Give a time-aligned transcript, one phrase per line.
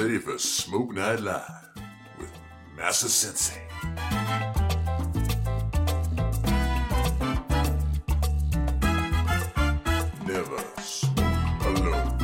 [0.00, 1.68] Ready for Smoke Night Live
[2.18, 2.32] with
[2.74, 3.60] Master Sensei.
[10.26, 12.18] Never smoke alone.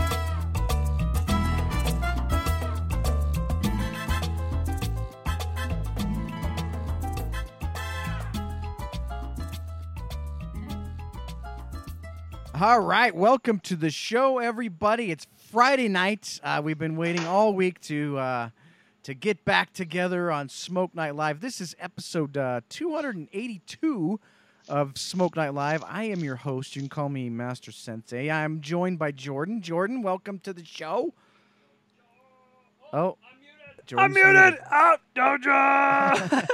[12.58, 15.10] All right, welcome to the show, everybody.
[15.10, 16.40] It's Friday night.
[16.42, 18.50] Uh, we've been waiting all week to uh,
[19.04, 21.40] to get back together on Smoke Night Live.
[21.40, 24.18] This is episode uh, 282
[24.68, 25.84] of Smoke Night Live.
[25.86, 26.74] I am your host.
[26.74, 28.30] You can call me Master Sensei.
[28.30, 29.62] I'm joined by Jordan.
[29.62, 31.14] Jordan, welcome to the show.
[32.92, 33.16] Oh,
[33.96, 34.58] I'm Jordan's muted.
[34.70, 36.48] Out, Dojo.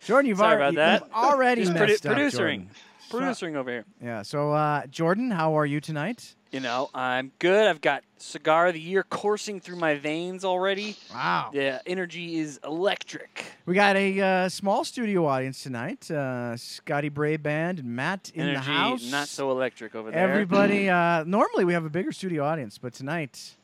[0.06, 1.02] Jordan, you've, Sorry already, about that.
[1.06, 2.70] you've already Just messed produ- up, producing, Jordan.
[3.10, 3.84] Producing over here.
[4.02, 4.22] Yeah.
[4.22, 6.34] So, uh, Jordan, how are you tonight?
[6.52, 7.68] You know, I'm good.
[7.68, 10.96] I've got cigar of the year coursing through my veins already.
[11.12, 11.50] Wow.
[11.52, 13.44] The energy is electric.
[13.66, 16.10] We got a uh, small studio audience tonight.
[16.10, 19.10] Uh, Scotty Bray Band and Matt in energy the house.
[19.12, 20.18] not so electric over there.
[20.18, 20.88] Everybody.
[21.00, 23.54] Uh, normally we have a bigger studio audience, but tonight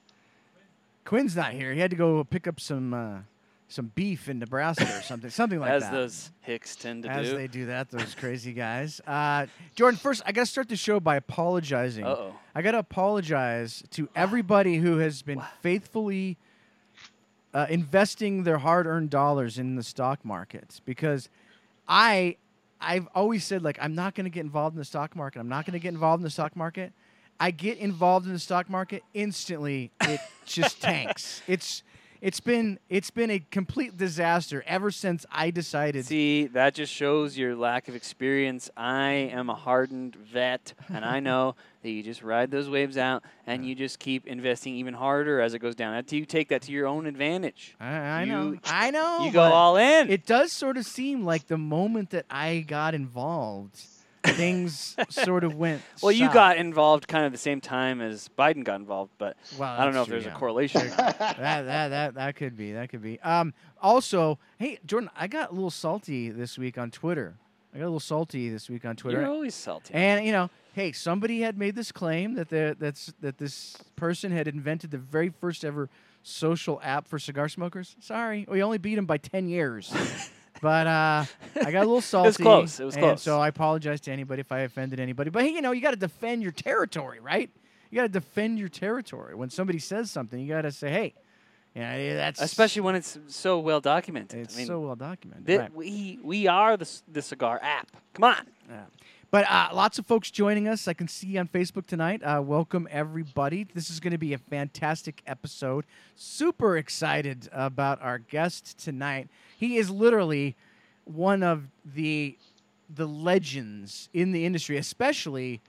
[1.04, 1.72] Quinn's not here.
[1.72, 3.18] He had to go pick up some uh,
[3.68, 5.92] some beef in Nebraska or something, something like as that.
[5.92, 7.32] As those hicks tend to As do.
[7.32, 9.00] As they do that, those crazy guys.
[9.06, 12.06] Uh, Jordan, first I got to start the show by apologizing.
[12.06, 12.34] Oh.
[12.54, 16.38] I got to apologize to everybody who has been faithfully
[17.52, 21.28] uh, investing their hard-earned dollars in the stock market because
[21.88, 22.36] I
[22.80, 25.40] I've always said like I'm not going to get involved in the stock market.
[25.40, 26.92] I'm not going to get involved in the stock market.
[27.38, 31.42] I get involved in the stock market instantly it just tanks.
[31.46, 31.82] It's
[32.20, 37.36] it's been it's been a complete disaster ever since I decided See, that just shows
[37.38, 38.70] your lack of experience.
[38.76, 43.22] I am a hardened vet, and I know that you just ride those waves out
[43.46, 46.02] and you just keep investing even harder as it goes down.
[46.10, 47.76] You take that to your own advantage.
[47.78, 48.52] I, I know.
[48.52, 49.24] You- I know.
[49.24, 50.10] you go all in.
[50.10, 53.80] it does sort of seem like the moment that I got involved,
[54.28, 55.82] things sort of went.
[56.02, 59.68] Well, you got involved kind of the same time as Biden got involved, but Well,
[59.68, 60.38] I don't know that's if there's true, a yeah.
[60.38, 60.88] correlation.
[60.96, 62.72] that, that that that could be.
[62.72, 63.20] That could be.
[63.20, 63.54] Um.
[63.80, 67.36] Also, hey, Jordan, I got a little salty this week on Twitter.
[67.74, 69.20] I got a little salty this week on Twitter.
[69.20, 69.92] You're always salty.
[69.92, 74.32] And you know, hey, somebody had made this claim that the that's that this person
[74.32, 75.88] had invented the very first ever
[76.22, 77.94] social app for cigar smokers.
[78.00, 79.92] Sorry, we only beat him by ten years.
[80.60, 81.24] but uh,
[81.64, 82.26] I got a little salty.
[82.26, 82.80] It was close.
[82.80, 83.22] It was and close.
[83.22, 85.30] So I apologize to anybody if I offended anybody.
[85.30, 87.50] But you know, you got to defend your territory, right?
[87.90, 89.34] You got to defend your territory.
[89.34, 91.14] When somebody says something, you got to say, hey,
[91.74, 94.40] yeah, that's Especially when it's so well documented.
[94.40, 95.46] it's I mean, so well documented.
[95.46, 95.74] thi- right.
[95.74, 97.88] we we are the the cigar app.
[98.14, 98.46] Come on.
[98.68, 98.84] Yeah.
[99.30, 100.86] But uh, lots of folks joining us.
[100.86, 102.22] I can see on Facebook tonight.
[102.22, 103.66] Uh, welcome, everybody.
[103.74, 105.84] This is going to be a fantastic episode.
[106.14, 109.28] Super excited about our guest tonight.
[109.58, 110.56] He is literally
[111.04, 112.36] one of the
[112.94, 115.60] the legends in the industry, especially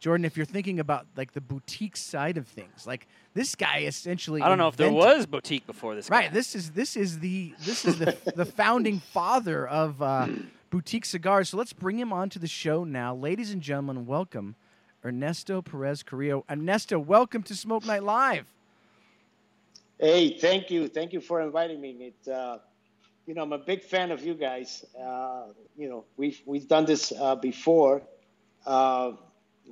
[0.00, 0.24] Jordan.
[0.24, 4.40] If you're thinking about like the boutique side of things, like this guy essentially.
[4.40, 6.08] I don't know if there invented- was boutique before this.
[6.08, 6.28] Right.
[6.28, 6.34] guy.
[6.34, 10.28] This is this is the this is the the founding father of uh,
[10.72, 11.50] boutique cigars.
[11.50, 14.06] So let's bring him onto the show now, ladies and gentlemen.
[14.06, 14.56] Welcome,
[15.04, 16.44] Ernesto Perez Carrillo.
[16.50, 18.46] Ernesto, welcome to Smoke Night Live.
[20.00, 22.14] Hey, thank you, thank you for inviting me.
[22.16, 22.58] It, uh,
[23.26, 24.84] you know, I'm a big fan of you guys.
[24.98, 28.00] Uh, you know, we've we've done this uh, before,
[28.66, 29.12] uh,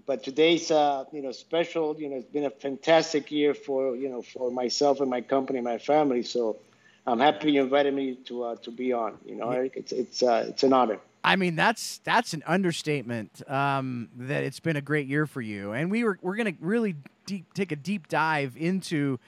[0.07, 1.99] but today's uh, you know special.
[1.99, 5.63] You know, it's been a fantastic year for you know for myself and my company,
[5.63, 6.23] my family.
[6.23, 6.59] So
[7.07, 9.19] I'm happy you invited me to uh, to be on.
[9.25, 10.99] You know, Eric, it's it's uh, it's an honor.
[11.23, 13.43] I mean, that's that's an understatement.
[13.51, 16.97] Um, that it's been a great year for you, and we were we're gonna really
[17.27, 19.19] deep take a deep dive into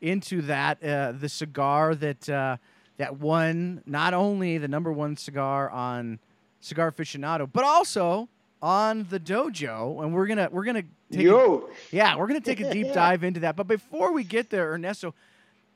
[0.00, 2.56] into that uh, the cigar that uh,
[2.96, 6.18] that won not only the number one cigar on
[6.60, 8.28] Cigar Aficionado, but also
[8.60, 10.82] on the Dojo, and we're gonna we're gonna
[11.12, 11.60] take a-
[11.90, 13.56] yeah, we're going to take a deep dive into that.
[13.56, 15.14] But before we get there, Ernesto,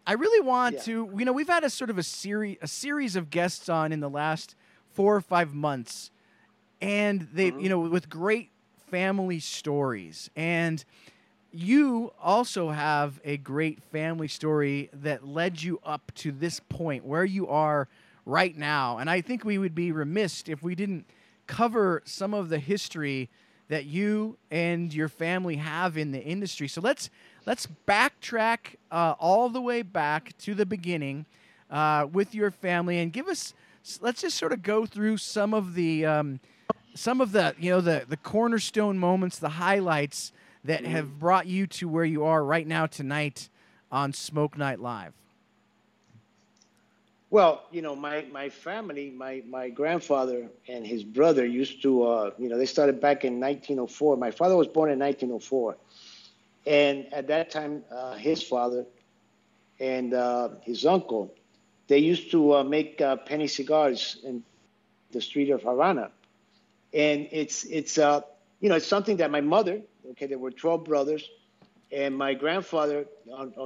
[0.07, 0.83] I really want Yeah.
[0.85, 3.93] to, you know, we've had a sort of a series, a series of guests on
[3.93, 4.55] in the last
[4.93, 6.11] four or five months,
[6.81, 7.59] and they, Mm-hmm.
[7.59, 8.51] you know, with great
[8.91, 10.31] family stories.
[10.37, 10.85] And
[11.53, 17.25] you also have a great family story that led you up to this point where
[17.25, 17.89] you are
[18.27, 18.99] right now.
[18.99, 21.07] And I think we would be remiss if we didn't
[21.47, 23.29] cover some of the history
[23.69, 26.69] that you and your family have in the industry.
[26.69, 27.11] So let's
[27.47, 31.27] let's backtrack uh, all the way back to the beginning
[31.71, 33.55] uh, with your family and give us.
[34.01, 36.41] Let's just sort of go through some of the um,
[36.95, 40.33] some of the you know the the cornerstone moments, the highlights
[40.65, 43.49] that have brought you to where you are right now tonight
[43.91, 45.13] on Smoke Night Live?
[47.31, 52.31] Well, you know, my, my family, my, my grandfather and his brother used to, uh,
[52.39, 54.19] you know, they started back in 1904.
[54.19, 55.77] My father was born in 1904.
[56.67, 58.87] And at that time, uh, his father
[59.81, 61.35] and uh, his uncle,
[61.89, 64.45] they used to uh, make uh, penny cigars in
[65.11, 66.11] the street of Havana.
[66.95, 68.21] And it's, it's uh,
[68.61, 69.81] you know, it's something that my mother,
[70.13, 71.29] okay, there were 12 brothers,
[71.91, 73.07] and my grandfather,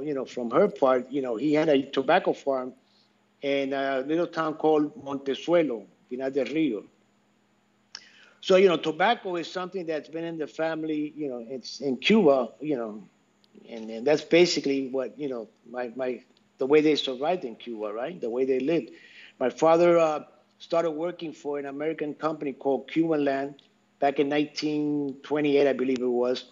[0.03, 2.73] you know, from her part, you know, he had a tobacco farm
[3.43, 6.85] in a little town called Montezuelo, Pinar del Rio.
[8.47, 11.97] So, you know, tobacco is something that's been in the family, you know, it's in
[11.97, 13.03] Cuba, you know,
[13.69, 16.23] and, and that's basically what, you know, my, my,
[16.59, 18.21] the way they survived in Cuba, right?
[18.21, 18.91] The way they lived.
[19.41, 20.21] My father uh,
[20.61, 23.63] started working for an American company called Cuban Land
[23.99, 26.45] back in 1928, I believe it was,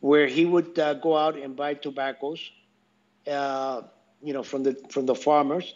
[0.00, 2.50] where he would uh, go out and buy tobaccos,
[3.26, 3.80] uh,
[4.22, 5.74] you know, from the from the farmers,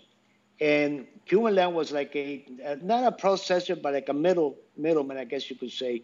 [0.61, 2.45] and Cuban Land was like a
[2.83, 6.03] not a processor, but like a middle middleman, I guess you could say,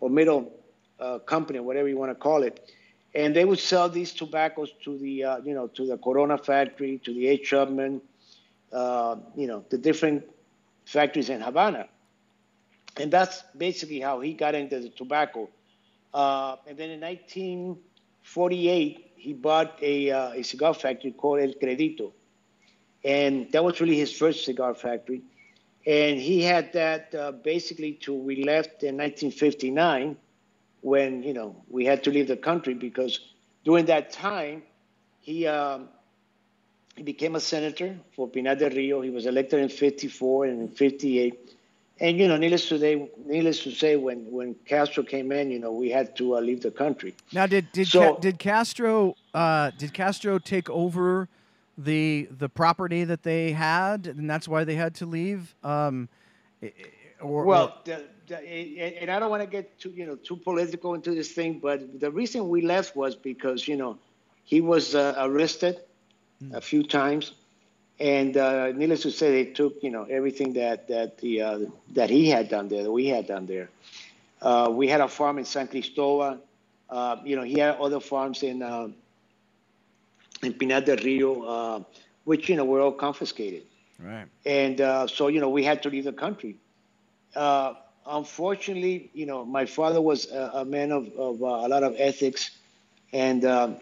[0.00, 0.52] or middle
[0.98, 2.72] uh, company, whatever you want to call it.
[3.14, 6.98] And they would sell these tobaccos to the uh, you know to the Corona factory,
[7.04, 7.52] to the H.
[7.52, 8.00] Upmann,
[8.72, 10.24] uh, you know, the different
[10.86, 11.88] factories in Havana.
[12.98, 15.48] And that's basically how he got into the tobacco.
[16.12, 22.12] Uh, and then in 1948, he bought a, uh, a cigar factory called El Credito
[23.04, 25.22] and that was really his first cigar factory.
[25.86, 30.16] And he had that uh, basically till we left in 1959,
[30.80, 33.20] when you know we had to leave the country because
[33.64, 34.62] during that time
[35.20, 35.88] he um,
[36.96, 39.00] he became a senator for Pinar del Rio.
[39.00, 41.56] He was elected in 54 and in 58.
[42.00, 45.58] And you know, needless to say, needless to say, when when Castro came in, you
[45.58, 47.14] know, we had to uh, leave the country.
[47.32, 51.28] Now, did did so, Ca- did Castro uh, did Castro take over?
[51.78, 55.54] The the property that they had, and that's why they had to leave.
[55.64, 56.08] Um,
[57.20, 58.36] or, well, the, the,
[59.00, 62.00] and I don't want to get too you know too political into this thing, but
[62.00, 63.98] the reason we left was because you know
[64.44, 65.80] he was uh, arrested
[66.42, 66.54] mm.
[66.54, 67.32] a few times,
[68.00, 71.58] and uh, needless to say, they took you know everything that that the uh,
[71.92, 73.70] that he had done there, that we had done there.
[74.40, 76.38] Uh, we had a farm in San Cristobal.
[76.90, 78.88] Uh, you know, he had other farms in uh,
[80.42, 81.80] in Pinar del Rio, uh,
[82.24, 83.62] which, you know, were all confiscated.
[83.98, 84.26] Right.
[84.44, 86.56] And uh, so, you know, we had to leave the country.
[87.34, 87.74] Uh,
[88.06, 91.94] unfortunately, you know, my father was a, a man of, of uh, a lot of
[91.98, 92.50] ethics
[93.12, 93.76] and, um,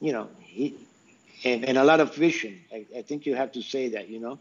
[0.00, 0.74] you know, he,
[1.44, 2.58] and, and a lot of vision.
[2.72, 4.38] I, I think you have to say that, you know.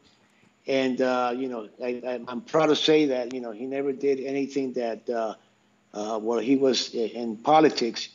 [0.67, 4.19] And, uh, you know, I, am proud to say that, you know, he never did
[4.19, 5.33] anything that, uh,
[6.21, 8.09] well, he was in politics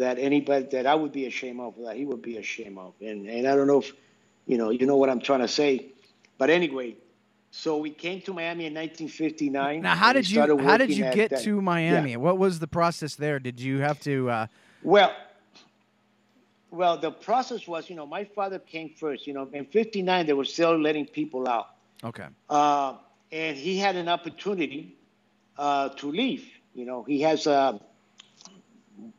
[0.00, 2.94] that anybody that I would be ashamed of, that he would be ashamed of.
[3.00, 3.92] And and I don't know if
[4.46, 5.86] you know you know what I'm trying to say,
[6.38, 6.96] but anyway.
[7.52, 9.82] So we came to Miami in 1959.
[9.82, 12.12] Now, how did you how did you get that, to Miami?
[12.12, 12.18] Yeah.
[12.18, 13.40] What was the process there?
[13.40, 14.30] Did you have to?
[14.30, 14.46] Uh...
[14.84, 15.12] Well,
[16.70, 19.26] well, the process was, you know, my father came first.
[19.26, 21.70] You know, in '59 they were still letting people out.
[22.04, 22.26] Okay.
[22.48, 22.94] Uh,
[23.32, 24.94] and he had an opportunity
[25.58, 26.46] uh, to leave.
[26.72, 27.80] You know, he has a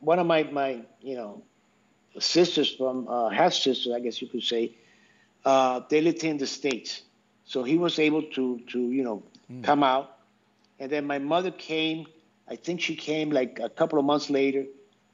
[0.00, 1.42] one of my my you know
[2.18, 4.72] sisters from uh, half sisters, I guess you could say,
[5.44, 7.02] uh, they lived in the states,
[7.44, 9.64] so he was able to to you know mm.
[9.64, 10.18] come out,
[10.78, 12.06] and then my mother came.
[12.48, 14.64] I think she came like a couple of months later,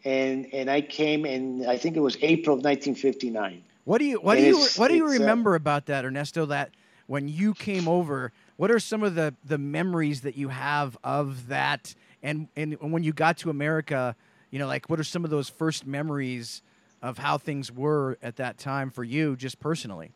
[0.04, 3.62] and and I came in I think it was April of 1959.
[3.84, 6.04] What do you what and do you what do you uh, remember uh, about that,
[6.04, 6.46] Ernesto?
[6.46, 6.70] That
[7.06, 11.48] when you came over, what are some of the the memories that you have of
[11.48, 11.94] that?
[12.22, 14.14] And and when you got to America,
[14.50, 16.62] you know, like what are some of those first memories
[17.02, 20.12] of how things were at that time for you, just personally?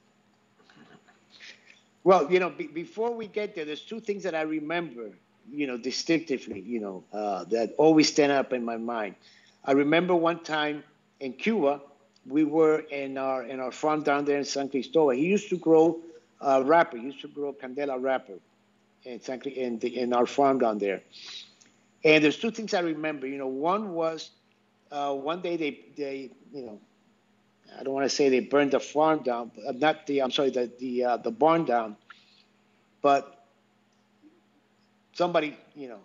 [2.04, 5.10] Well, you know, be, before we get there, there's two things that I remember,
[5.50, 9.14] you know, distinctively, you know, uh, that always stand up in my mind.
[9.64, 10.82] I remember one time
[11.20, 11.80] in Cuba,
[12.26, 15.10] we were in our in our farm down there in San Cristobal.
[15.10, 16.00] He used to grow
[16.40, 16.96] uh, wrapper.
[16.96, 18.38] He used to grow candela wrapper
[19.04, 21.02] in San, in, in our farm down there.
[22.04, 23.26] And there's two things I remember.
[23.26, 24.30] You know, one was
[24.90, 26.80] uh, one day they, they, you know,
[27.78, 30.30] I don't want to say they burned the farm down, but uh, not the, I'm
[30.30, 31.97] sorry, the the uh, the barn down,
[33.02, 33.47] but
[35.12, 36.00] somebody, you know,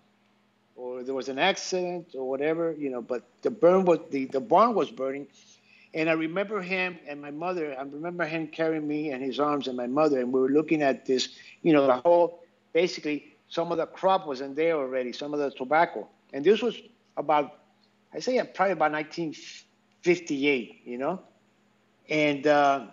[0.75, 3.01] or there was an accident or whatever, you know.
[3.01, 5.27] But the burn was the the barn was burning,
[5.93, 7.75] and I remember him and my mother.
[7.77, 10.81] I remember him carrying me in his arms and my mother, and we were looking
[10.83, 11.29] at this,
[11.63, 15.39] you know, the whole basically some of the crop was in there already, some of
[15.39, 16.07] the tobacco.
[16.33, 16.77] And this was
[17.17, 17.53] about,
[18.13, 21.19] I say probably about 1958, you know?
[22.09, 22.85] and uh,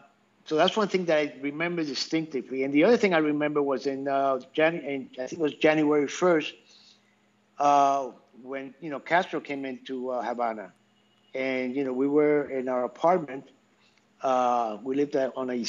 [0.45, 2.65] so that's one thing that I remember distinctively.
[2.65, 5.55] And the other thing I remember was in, uh, Jan- in I think it was
[5.55, 6.55] January 1st,
[7.59, 8.11] uh,
[8.43, 10.73] when you know Castro came into uh, Havana,
[11.35, 13.51] and you know we were in our apartment.
[14.23, 15.65] Uh, we lived on a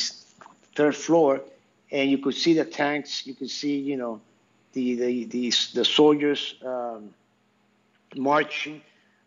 [0.75, 1.41] third floor,
[1.91, 3.25] and you could see the tanks.
[3.25, 4.21] You could see you know
[4.75, 7.15] the the the, the soldiers um,
[8.15, 8.81] marching.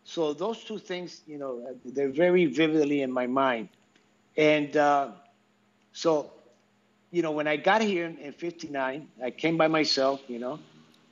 [0.05, 3.69] So those two things, you know, they're very vividly in my mind.
[4.37, 5.09] And uh,
[5.93, 6.31] so,
[7.11, 10.59] you know, when I got here in, in '59, I came by myself, you know,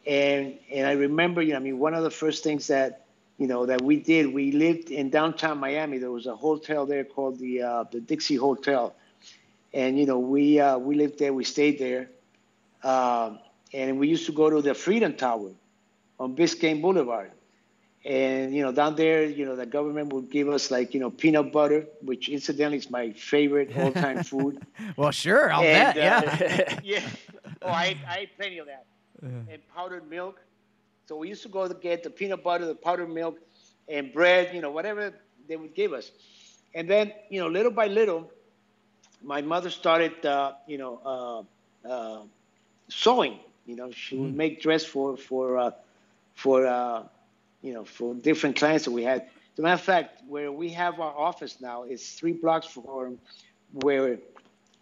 [0.08, 3.06] and and I remember, you know, I mean, one of the first things that
[3.38, 6.00] you know that we did, we lived in downtown Miami.
[6.00, 8.96] There was a hotel there called the uh, the Dixie Hotel,
[9.74, 12.10] and you know, we uh, we lived there, we stayed there,
[12.84, 13.40] um,
[13.74, 15.52] and we used to go to the Freedom Tower
[16.20, 17.32] on Biscayne Boulevard.
[18.06, 21.10] And you know, down there, you know, the government would give us like you know
[21.10, 24.60] peanut butter, which incidentally is my favorite all-time food.
[24.96, 25.96] Well, sure, I'll And, bet.
[25.96, 26.22] Yeah.
[26.26, 27.02] uh, yeah.
[27.62, 28.86] Oh, I, ate- I ate plenty of that.
[29.50, 30.40] And powdered milk.
[31.08, 33.40] So we used to go to get the peanut butter, the powdered milk,
[33.88, 35.14] and bread, you know, whatever
[35.48, 36.12] they would give us.
[36.74, 38.30] And then, you know, little by little,
[39.24, 41.46] my mother started, uh, you know,
[41.86, 42.22] uh, uh,
[42.90, 43.40] sewing.
[43.68, 45.72] You know, she would make dress for for uh,
[46.36, 47.04] for uh,
[47.62, 49.22] you know for different clients that we had.
[49.24, 53.20] As a matter of fact, where we have our office now is three blocks from
[53.74, 54.20] where,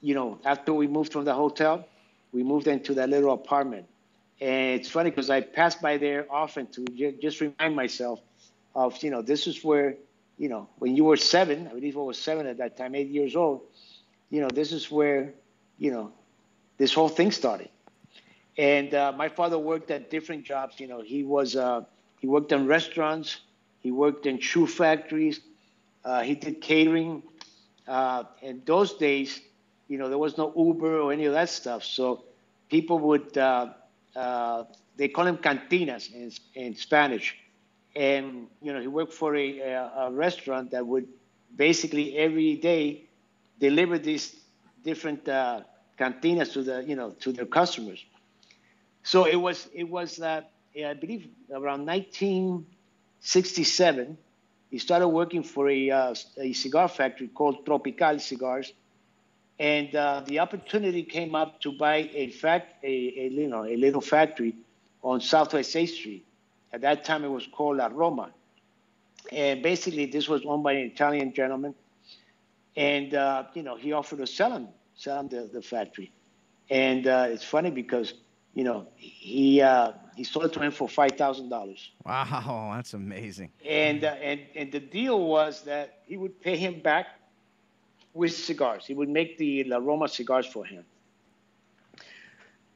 [0.01, 1.85] you know, after we moved from the hotel,
[2.33, 3.87] we moved into that little apartment.
[4.41, 8.21] And it's funny because I pass by there often to ju- just remind myself
[8.75, 9.95] of, you know, this is where,
[10.37, 13.09] you know, when you were seven, I believe I was seven at that time, eight
[13.09, 13.61] years old,
[14.29, 15.33] you know, this is where,
[15.77, 16.11] you know,
[16.77, 17.69] this whole thing started.
[18.57, 20.79] And uh, my father worked at different jobs.
[20.79, 21.81] You know, he was uh,
[22.19, 23.41] he worked in restaurants,
[23.81, 25.41] he worked in shoe factories,
[26.03, 27.24] uh, he did catering.
[27.88, 29.41] Uh, in those days,
[29.88, 31.83] you know, there was no Uber or any of that stuff.
[31.83, 32.24] So
[32.69, 33.74] people would uh,
[34.15, 34.63] uh,
[34.95, 37.38] they call them cantinas in, in Spanish.
[37.95, 41.07] And you know, he worked for a, a, restaurant that would
[41.55, 43.03] basically every day
[43.59, 44.35] deliver these
[44.83, 48.03] different cantinas to the you know to their customers.
[49.05, 50.41] So it was it was uh,
[50.75, 54.17] I believe around 1967.
[54.71, 58.74] He started working for a, uh, a cigar factory called Tropical Cigars,
[59.59, 63.77] and uh, the opportunity came up to buy a fact a, a you know a
[63.77, 64.55] little factory
[65.03, 66.25] on Southwest 8th Street.
[66.74, 68.31] At that time, it was called La Roma,
[69.31, 71.75] and basically this was owned by an Italian gentleman,
[72.75, 76.12] and uh, you know he offered to sell him sell him the, the factory,
[76.71, 78.15] and uh, it's funny because
[78.55, 81.91] you know he uh, he sold it to him for five thousand dollars.
[82.05, 83.51] Wow, that's amazing.
[83.67, 87.07] And, uh, and, and the deal was that he would pay him back
[88.13, 88.85] with cigars.
[88.85, 90.85] He would make the La Roma cigars for him.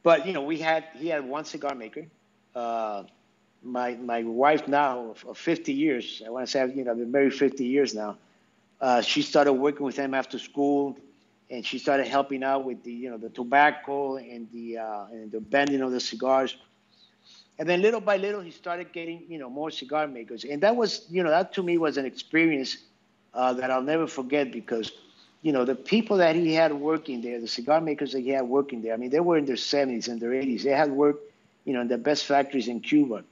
[0.04, 2.06] But, you know, we had, he had one cigar maker.
[2.54, 3.04] Uh,
[3.64, 6.98] my, my wife now of, of 50 years, I want to say, you know, I've
[6.98, 8.18] been married 50 years now.
[8.80, 10.98] Uh, she started working with him after school
[11.50, 15.32] and she started helping out with the, you know, the tobacco and the, uh, and
[15.32, 16.56] the bending of the cigars.
[17.58, 20.46] And then little by little, he started getting, you know, more cigar makers.
[20.46, 22.78] And that was, you know, that to me was an experience
[23.34, 24.92] uh, that I'll never forget because,
[25.42, 28.44] you know, the people that he had working there, the cigar makers that he had
[28.44, 30.64] working there, I mean, they were in their 70s and their 80s.
[30.64, 31.24] They had worked,
[31.66, 33.24] you know, in the best factories in Cuba.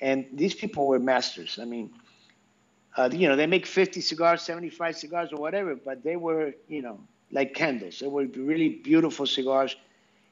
[0.00, 1.58] And these people were masters.
[1.60, 1.90] I mean,
[2.96, 6.82] uh, you know, they make 50 cigars, 75 cigars, or whatever, but they were, you
[6.82, 6.98] know,
[7.30, 7.98] like candles.
[8.00, 9.76] They were really beautiful cigars.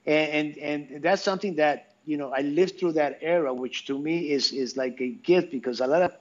[0.07, 3.99] And, and, and that's something that, you know, I lived through that era, which to
[3.99, 6.13] me is, is like a gift because a lot of,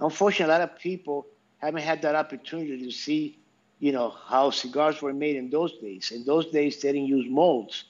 [0.00, 1.26] unfortunately, a lot of people
[1.58, 3.38] haven't had that opportunity to see,
[3.78, 6.10] you know, how cigars were made in those days.
[6.10, 7.84] In those days, they didn't use molds.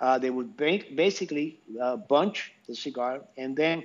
[0.00, 3.84] Uh, they would ba- basically uh, bunch the cigar, and then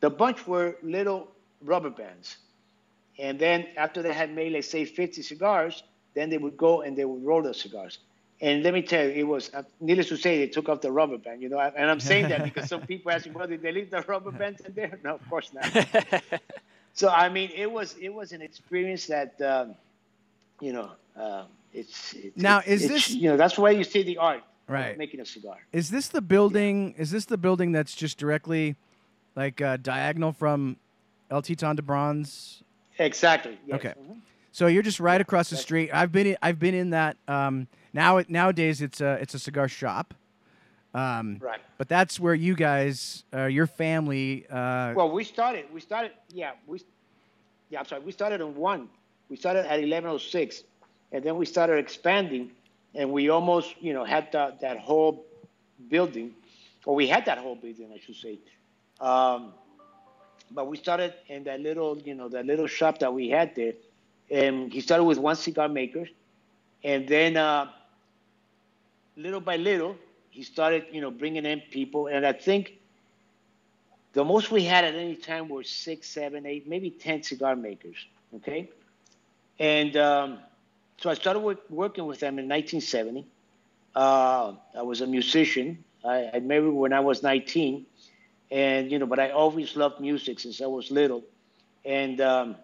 [0.00, 1.28] the bunch were little
[1.62, 2.38] rubber bands.
[3.18, 5.82] And then after they had made, let's say, 50 cigars,
[6.18, 7.98] then they would go and they would roll the cigars.
[8.40, 10.92] And let me tell you, it was, uh, needless to say, they took off the
[10.92, 11.58] rubber band, you know.
[11.58, 14.30] And I'm saying that because some people ask me, well, did they leave the rubber
[14.30, 14.98] bands in there?
[15.02, 15.64] No, of course not.
[16.94, 19.74] so, I mean, it was it was an experience that, um,
[20.60, 24.02] you know, uh, it's, it's Now, it's- is this- you know that's why you see
[24.02, 24.98] the art of Right.
[24.98, 25.56] making a cigar.
[25.72, 26.94] Is this the building?
[26.98, 28.76] Is this the building that's just directly,
[29.34, 30.76] like uh, diagonal from
[31.30, 32.62] El Titan de Bronze?
[32.98, 33.58] Exactly.
[33.66, 33.76] Yes.
[33.78, 33.94] Okay.
[33.98, 34.20] Mhm.
[34.52, 35.90] So you're just right across the street.
[35.92, 37.16] I've been in, I've been in that.
[37.26, 40.14] Um, now it, nowadays it's a it's a cigar shop.
[40.94, 41.60] Um, Right.
[41.76, 44.46] But that's where you guys, uh, your family.
[44.50, 45.66] Uh, Well, we started.
[45.72, 46.12] We started.
[46.30, 46.80] Yeah, we.
[47.70, 48.02] Yeah, I'm sorry.
[48.02, 48.88] We started on one.
[49.28, 50.62] We started at 1106,
[51.12, 52.50] and then we started expanding,
[52.94, 55.26] and we almost, you know, had that that whole
[55.90, 56.34] building,
[56.86, 58.38] or we had that whole building, I should say.
[59.00, 59.52] Um,
[60.50, 63.74] but we started in that little, you know, that little shop that we had there,
[64.30, 66.06] and he started with one cigar maker,
[66.84, 67.66] and then uh,
[69.16, 69.96] little by little,
[70.30, 72.72] he started, you know, bringing in people, and I think
[74.12, 77.96] the most we had at any time were six, seven, eight, maybe ten cigar makers.
[78.36, 78.68] Okay,
[79.58, 80.38] and um,
[80.98, 83.26] so I started work, working with them in 1970.
[83.94, 85.84] Uh, I was a musician.
[86.04, 87.86] I, I married when I was 19,
[88.50, 91.22] and you know, but I always loved music since I was little,
[91.84, 92.56] and um,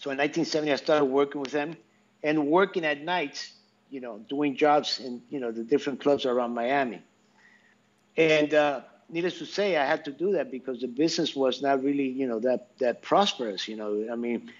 [0.00, 1.76] so in 1970 I started working with them,
[2.24, 3.52] and working at nights,
[3.90, 7.02] you know, doing jobs in you know the different clubs around Miami,
[8.16, 8.80] and uh,
[9.10, 12.26] needless to say, I had to do that because the business was not really, you
[12.26, 13.68] know, that that prosperous.
[13.68, 14.50] You know, I mean,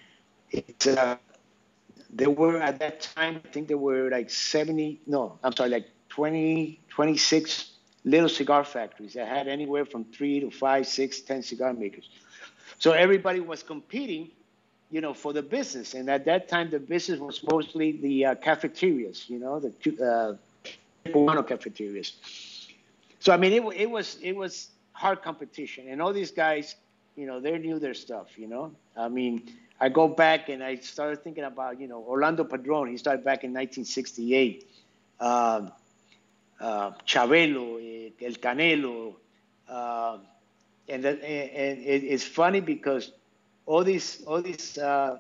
[0.53, 1.17] it's uh,
[2.11, 5.89] there were at that time, I think there were like 70, no, I'm sorry, like
[6.11, 7.73] 20, 26
[8.05, 12.09] little cigar factories that had anywhere from three to five, six, ten cigar makers.
[12.79, 14.31] So everybody was competing,
[14.91, 15.95] you know, for the business.
[15.95, 20.39] And at that time, the business was mostly the uh, cafeterias, you know, the
[21.13, 22.15] uh, cafeterias.
[23.21, 26.75] So I mean, it, it was it was hard competition, and all these guys,
[27.17, 28.39] you know, they knew their stuff.
[28.39, 32.45] You know, I mean, I go back and I started thinking about you know Orlando
[32.45, 32.89] Padron.
[32.89, 34.67] He started back in 1968.
[35.21, 35.73] Um,
[36.61, 39.15] uh, Chabelo, El Canelo,
[39.69, 40.19] uh,
[40.89, 43.13] and, that, and it, it's funny because
[43.71, 45.19] all these all these uh,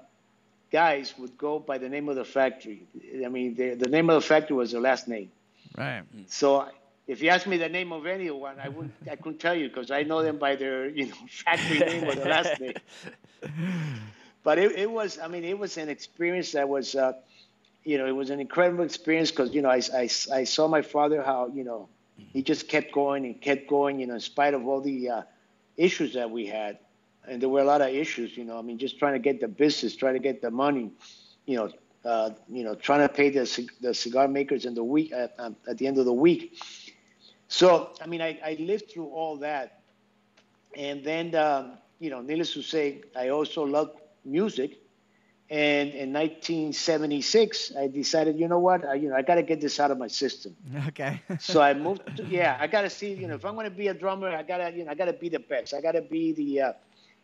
[0.73, 2.83] guys would go by the name of the factory.
[3.25, 5.31] I mean, the, the name of the factory was their last name.
[5.79, 6.03] Right.
[6.27, 6.67] So
[7.07, 9.93] if you ask me the name of anyone, I wouldn't, I couldn't tell you because
[9.93, 12.75] I know them by their, you know, factory name or the last name.
[14.43, 17.13] But it, it was, I mean, it was an experience that was, uh,
[17.85, 20.81] you know, it was an incredible experience because, you know, I, I, I saw my
[20.81, 21.91] father how, you know,
[22.33, 25.23] he just kept going and kept going, you know, in spite of all the uh,
[25.77, 26.79] issues that we had.
[27.31, 29.41] And there were a lot of issues, you know, I mean, just trying to get
[29.41, 30.91] the business, trying to get the money,
[31.47, 31.71] you know,
[32.05, 35.39] uh, you know, trying to pay the, the cigar makers in the week at,
[35.69, 36.61] at the end of the week.
[37.47, 39.83] So, I mean, I, I lived through all that.
[40.77, 44.79] And then, um, you know, needless to say, I also loved music.
[45.51, 49.61] And in 1976, I decided, you know what, I, you know, I got to get
[49.61, 50.57] this out of my system.
[50.89, 51.21] Okay.
[51.39, 52.03] so I moved.
[52.17, 54.29] To, yeah, I got to see, you know, if I'm going to be a drummer,
[54.31, 55.75] I got to, you know, I got to be the best.
[55.75, 56.73] I got to be the, uh,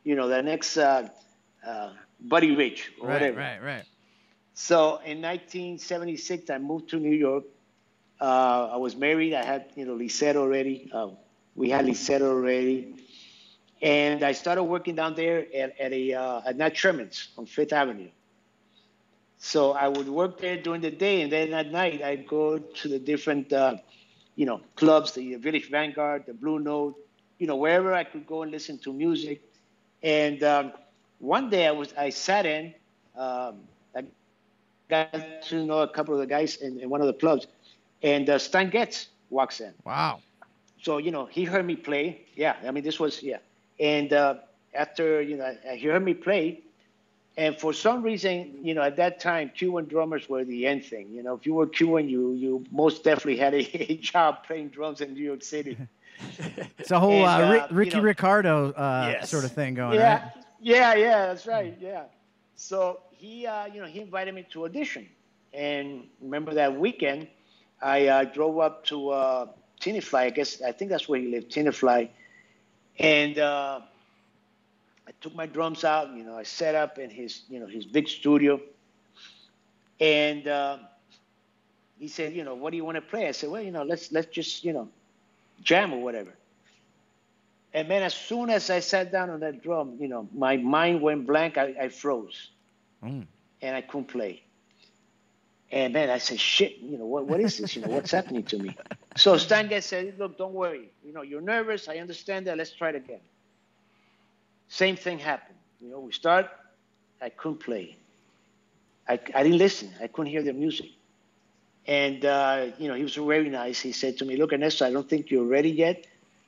[0.07, 1.09] you know, the next uh,
[1.67, 1.91] uh,
[2.21, 3.39] Buddy Rich or right, whatever.
[3.39, 3.85] right, right.
[4.55, 7.45] So in 1976, I moved to New York
[8.21, 9.35] uh, I was married.
[9.35, 10.91] I had, you know, Lisette already.
[10.93, 11.11] Uh,
[11.55, 12.95] we had Lisette already.
[13.83, 17.75] And I started working down there at, at a uh, at Nat Sherman's on Fifth
[17.75, 18.09] Avenue.
[19.37, 22.89] So I would work there during the day, and then at night I'd go to
[22.89, 23.77] the different, uh,
[24.35, 26.95] you know, clubs, the Village Vanguard, the Blue Note,
[27.39, 29.43] you know, wherever I could go and listen to music.
[30.07, 30.73] And um,
[31.19, 32.73] one day I was I sat in.
[33.17, 33.57] Um,
[33.97, 34.05] I
[34.89, 37.49] got to know a couple of the guys in, in one of the clubs,
[38.05, 39.75] and uh, Stan Getz walks in.
[39.85, 40.21] Wow.
[40.81, 42.21] So you know he heard me play.
[42.37, 43.39] Yeah, I mean this was yeah,
[43.81, 44.37] and uh,
[44.75, 46.61] after you know he heard me play,
[47.37, 51.09] and for some reason you know at that time Cuban drummers were the end thing.
[51.11, 54.69] You know if you were Cuban, you you most definitely had a, a job playing
[54.69, 55.77] drums in New York City.
[56.79, 59.31] It's a whole And, uh, uh, Rick, you Ricky know- Ricardo uh, Yes.
[59.31, 60.33] sort of thing going, yeah, right?
[60.61, 61.77] yeah, yeah, that's right.
[61.81, 62.05] Yeah.
[62.57, 65.09] So he, uh, you know, he invited me to audition,
[65.53, 67.29] and remember that weekend,
[67.83, 69.47] I uh, drove up to uh,
[69.81, 70.19] Tenafly.
[70.21, 72.09] I guess I think that's where he lived, Tenafly,
[72.99, 73.81] and uh,
[75.07, 76.11] I took my drums out.
[76.15, 78.61] You know, I set up in his, you know, his big studio,
[80.01, 80.79] and uh,
[81.99, 83.29] he said, you know, what do you want to play?
[83.29, 84.89] I said, well, you know, let's let's just, you know,
[85.63, 86.33] jam or whatever.
[87.75, 91.03] And man, as soon as I sat down on that drum, you know, my mind
[91.03, 91.59] went blank.
[91.59, 92.51] I, I froze,
[93.05, 93.27] Mm.
[93.61, 94.43] and I couldn't play.
[95.71, 97.27] And man, I said, "Shit, you know what?
[97.27, 97.77] What is this?
[97.77, 98.75] You know what's happening to me?"
[99.17, 100.91] So Stan said, "Look, don't worry.
[101.05, 101.89] You know, you're nervous.
[101.89, 102.57] I understand that.
[102.57, 103.21] Let's try it again."
[104.69, 105.59] Same thing happened.
[105.81, 106.47] You know, we start.
[107.21, 107.97] I couldn't play.
[109.09, 109.91] I, I didn't listen.
[110.03, 110.91] I couldn't hear the music.
[111.87, 113.81] And uh, you know, he was very nice.
[113.81, 116.07] He said to me, "Look, Ernesto, I don't think you're ready yet,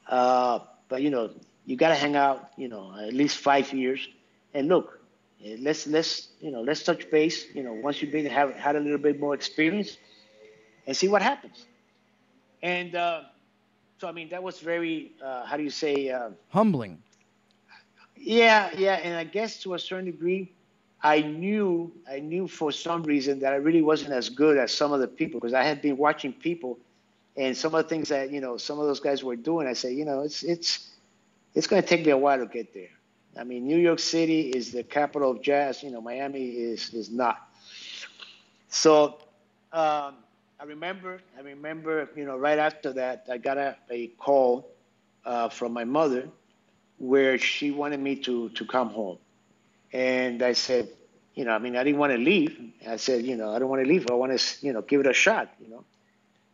[0.08, 1.30] uh, but you know,
[1.66, 2.50] you got to hang out.
[2.56, 4.06] You know, at least five years.
[4.54, 5.00] And look,
[5.44, 7.46] eh, let's let's you know let's touch base.
[7.54, 9.96] You know, once you've been have had a little bit more experience,
[10.86, 11.66] and see what happens."
[12.62, 13.22] And uh,
[13.98, 16.10] so, I mean, that was very uh, how do you say?
[16.10, 17.02] Uh, Humbling.
[18.16, 20.52] yeah, yeah, and I guess to a certain degree,
[21.02, 24.92] I knew I knew for some reason that I really wasn't as good as some
[24.92, 26.78] of the people because I had been watching people
[27.36, 29.66] and some of the things that you know some of those guys were doing.
[29.66, 30.90] I said, you know, it's it's
[31.54, 32.90] it's going to take me a while to get there.
[33.38, 35.82] I mean, New York City is the capital of jazz.
[35.82, 37.38] You know, Miami is is not.
[38.68, 39.18] So
[39.72, 40.14] um,
[40.60, 44.68] I remember, I remember, you know, right after that, I got a, a call
[45.24, 46.28] uh, from my mother
[46.98, 49.18] where she wanted me to to come home,
[49.92, 50.88] and I said,
[51.34, 52.58] you know, I mean, I didn't want to leave.
[52.86, 54.10] I said, you know, I don't want to leave.
[54.10, 55.52] I want to, you know, give it a shot.
[55.60, 55.84] You know.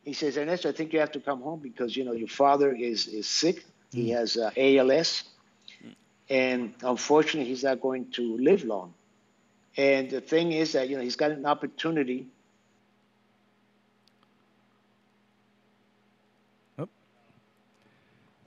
[0.05, 2.75] He says, Ernesto, I think you have to come home because you know your father
[2.75, 3.65] is is sick.
[3.93, 4.17] He mm.
[4.17, 5.25] has uh, ALS,
[6.29, 8.93] and unfortunately, he's not going to live long.
[9.77, 12.27] And the thing is that you know he's got an opportunity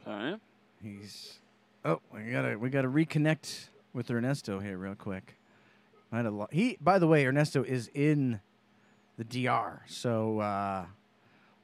[0.08, 0.40] All right.
[0.82, 1.40] He's
[1.84, 3.68] oh, we gotta we gotta reconnect
[3.98, 5.36] with Ernesto here real quick.
[6.12, 6.54] I had a lot.
[6.54, 8.40] He, by the way, Ernesto is in
[9.18, 10.86] the DR, so uh,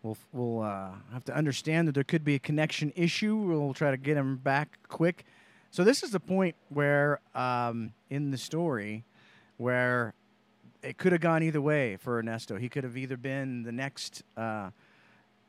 [0.01, 3.37] we'll we'll uh, have to understand that there could be a connection issue.
[3.37, 5.25] We'll try to get him back quick.
[5.69, 9.05] So this is the point where um, in the story
[9.57, 10.15] where
[10.81, 12.57] it could have gone either way for Ernesto.
[12.57, 14.71] He could have either been the next uh,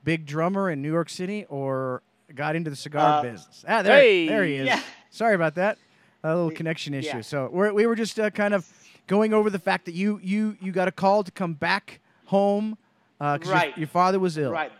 [0.05, 2.03] big drummer in New York City or
[2.35, 3.65] got into the cigar uh, business.
[3.67, 4.67] Ah, there, hey, there he is.
[4.67, 4.81] Yeah.
[5.11, 5.79] Sorry about that.
[6.25, 7.17] A little connection issue.
[7.17, 7.21] Yeah.
[7.21, 8.67] So we're, we were just uh, kind of
[9.07, 12.79] going over the fact that you you you got a call to come back home
[13.19, 13.69] because uh, right.
[13.71, 14.51] your, your, father was ill.
[14.51, 14.73] Right.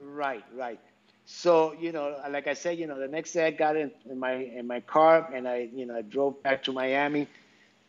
[0.00, 0.44] Right.
[0.54, 0.78] Right.
[1.26, 4.18] So you know, like I said, you know, the next day I got in, in
[4.18, 7.26] my in my car and I you know I drove back to Miami,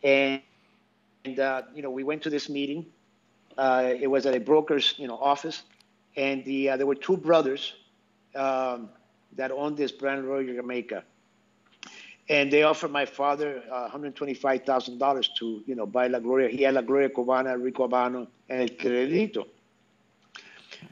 [0.03, 0.41] and,
[1.25, 2.88] and uh, you know we went to this meeting.
[3.55, 5.61] Uh, it was at a broker's you know office,
[6.17, 7.73] and the uh, there were two brothers
[8.35, 8.89] um,
[9.35, 11.03] that owned this brand Royal Jamaica.
[12.27, 16.49] And they offered my father uh, $125,000 to, you know, buy La Gloria.
[16.49, 19.45] He had La Gloria Cubana, Rico Habano, and El Credito.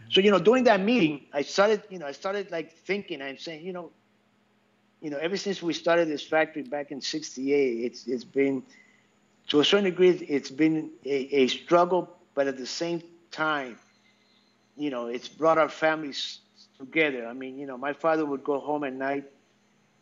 [0.10, 3.38] So, you know, during that meeting, I started, you know, I started like thinking, I'm
[3.40, 3.90] saying, you know,
[5.02, 8.64] you know, ever since we started this factory back in 68, it's, it's been,
[9.48, 13.78] to a certain degree, it's been a, a struggle, but at the same time,
[14.78, 16.40] you know, it's brought our families
[16.78, 17.28] together.
[17.28, 19.26] I mean, you know, my father would go home at night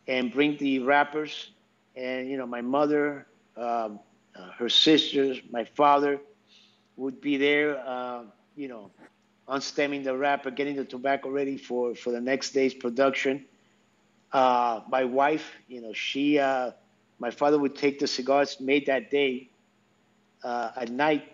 [0.06, 1.50] and bring the wrappers,
[1.96, 4.00] and you know, my mother, um,
[4.36, 6.20] uh, her sisters, my father
[6.96, 8.22] would be there, uh,
[8.56, 8.90] you know,
[9.48, 13.44] unstemming the wrapper, getting the tobacco ready for for the next day's production.
[14.32, 16.70] Uh, my wife, you know, she, uh,
[17.18, 19.48] my father would take the cigars made that day
[20.42, 21.24] uh, at night.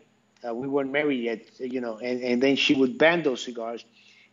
[0.53, 3.85] We weren't married yet, you know, and, and then she would band those cigars.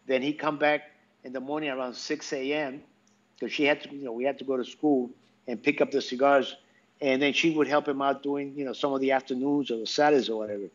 [0.08, 0.82] Then he'd come back
[1.24, 2.82] in the morning around 6 a.m.
[3.38, 5.10] because she had to, you know, we had to go to school
[5.48, 6.56] and pick up the cigars,
[7.02, 9.78] and then she would help him out doing, you know, some of the afternoons or
[9.78, 10.66] the Saturdays or whatever.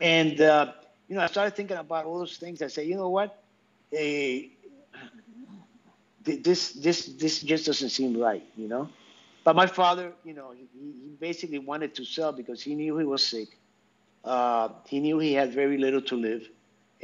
[0.00, 0.72] And uh,
[1.08, 2.62] you know, I started thinking about all those things.
[2.62, 3.42] I say, you know what,
[3.90, 4.50] hey,
[6.24, 8.88] this this this just doesn't seem right, you know.
[9.44, 13.04] But my father, you know, he, he basically wanted to sell because he knew he
[13.04, 13.48] was sick.
[14.24, 16.48] Uh, he knew he had very little to live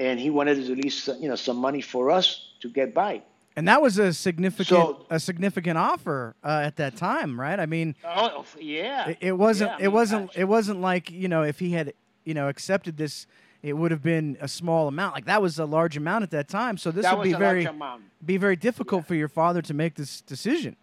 [0.01, 3.23] and he wanted to release you know some money for us to get by.
[3.61, 7.61] And that was a significant so, a significant offer uh, at that time, right?
[7.61, 10.39] I mean, oh yeah, it, it wasn't yeah, it mean, wasn't gosh.
[10.39, 11.93] it wasn't like you know if he had
[12.25, 13.27] you know accepted this,
[13.63, 15.15] it would have been a small amount.
[15.15, 16.79] Like that was a large amount at that time.
[16.79, 17.69] So this that would be very
[18.25, 19.09] be very difficult yeah.
[19.09, 20.75] for your father to make this decision.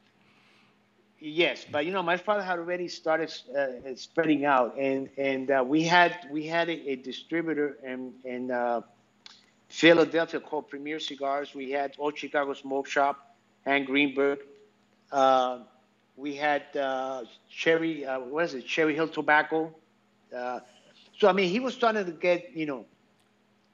[1.20, 5.66] Yes, but you know, my father had already started uh, spreading out, and and uh,
[5.66, 8.82] we had we had a, a distributor and and uh,
[9.70, 11.54] Philadelphia called Premier Cigars.
[11.54, 13.28] We had Old Chicago Smoke Shop,
[13.68, 14.40] and Greenberg.
[15.12, 15.60] Uh,
[16.16, 19.76] we had uh, Cherry, uh, what is it, Cherry Hill Tobacco.
[20.36, 20.62] Uh,
[21.20, 22.86] so, I mean, he was starting to get, you know,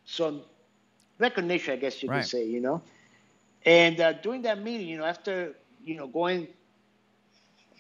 [0.06, 0.42] some
[1.20, 2.22] recognition, I guess you right.
[2.22, 2.82] could say, you know.
[3.66, 6.48] And uh, during that meeting, you know, after, you know, going,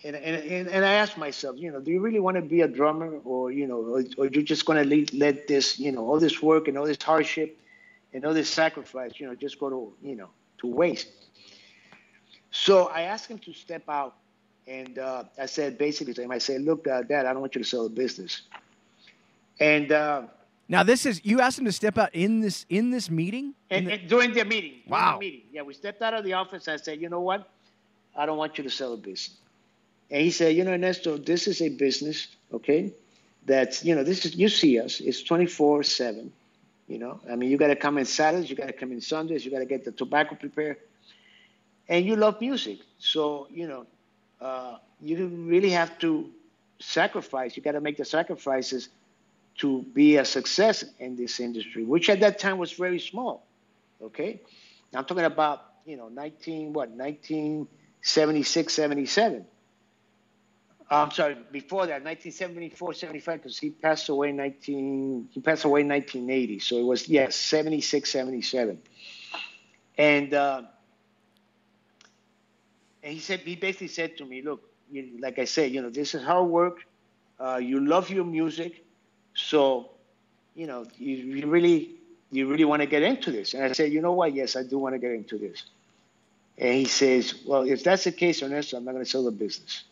[0.03, 2.67] and, and, and I asked myself, you know, do you really want to be a
[2.67, 6.19] drummer or, you know, or, or you're just going to let this, you know, all
[6.19, 7.57] this work and all this hardship
[8.13, 11.07] and all this sacrifice, you know, just go to, you know, to waste.
[12.51, 14.15] So I asked him to step out,
[14.67, 17.55] and uh, I said basically to him, I said, "Look, uh, Dad, I don't want
[17.55, 18.43] you to sell the business."
[19.59, 20.23] And uh,
[20.69, 23.55] now this is you asked him to step out in this in this meeting.
[23.69, 23.93] And, the...
[23.93, 24.81] and during the meeting.
[24.87, 25.13] Wow.
[25.13, 25.41] The meeting.
[25.51, 26.67] Yeah, we stepped out of the office.
[26.67, 27.49] I said, "You know what?
[28.15, 29.37] I don't want you to sell the business."
[30.11, 32.93] And he said, "You know, Ernesto, this is a business, okay?
[33.47, 34.99] That's you know, this is you see us.
[34.99, 36.31] It's twenty four seven
[36.93, 39.01] you know, I mean, you got to come in Saturdays, you got to come in
[39.01, 40.77] Sundays, you got to get the tobacco prepared,
[41.89, 43.87] and you love music, so you know,
[44.39, 46.29] uh, you really have to
[46.79, 47.57] sacrifice.
[47.57, 48.89] You got to make the sacrifices
[49.57, 53.43] to be a success in this industry, which at that time was very small.
[53.99, 54.39] Okay,
[54.91, 59.45] now I'm talking about you know 19 what 1976 77.
[60.95, 65.87] I'm sorry, before that, 1974, 75, because he passed away 19, he passed away in
[65.87, 66.59] 1980.
[66.59, 68.79] So it was, yes, 76, 77.
[69.97, 70.63] And, uh,
[73.01, 75.89] and he said, he basically said to me, look, you, like I said, you know,
[75.89, 76.85] this is hard work.
[77.39, 78.85] Uh, you love your music.
[79.33, 79.91] So,
[80.55, 81.95] you know, you, you really,
[82.31, 83.53] you really want to get into this.
[83.53, 84.33] And I said, you know what?
[84.33, 85.63] Yes, I do want to get into this.
[86.57, 89.31] And he says, well, if that's the case, Ernesto, I'm not going to sell the
[89.31, 89.83] business.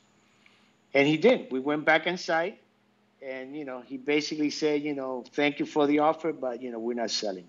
[0.94, 1.52] And he did.
[1.52, 2.58] We went back inside,
[3.22, 6.72] and you know, he basically said, you know, thank you for the offer, but you
[6.72, 7.48] know, we're not selling.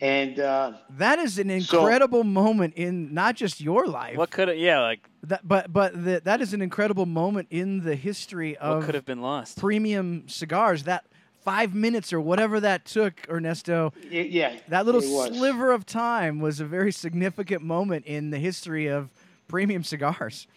[0.00, 4.16] And uh, that is an incredible so, moment in not just your life.
[4.16, 7.84] What could have, yeah, like that, but but the, that is an incredible moment in
[7.84, 9.58] the history of what could have been lost.
[9.58, 10.84] Premium cigars.
[10.84, 11.04] That
[11.44, 13.92] five minutes or whatever that took, Ernesto.
[14.10, 18.88] It, yeah, that little sliver of time was a very significant moment in the history
[18.88, 19.10] of
[19.46, 20.48] premium cigars.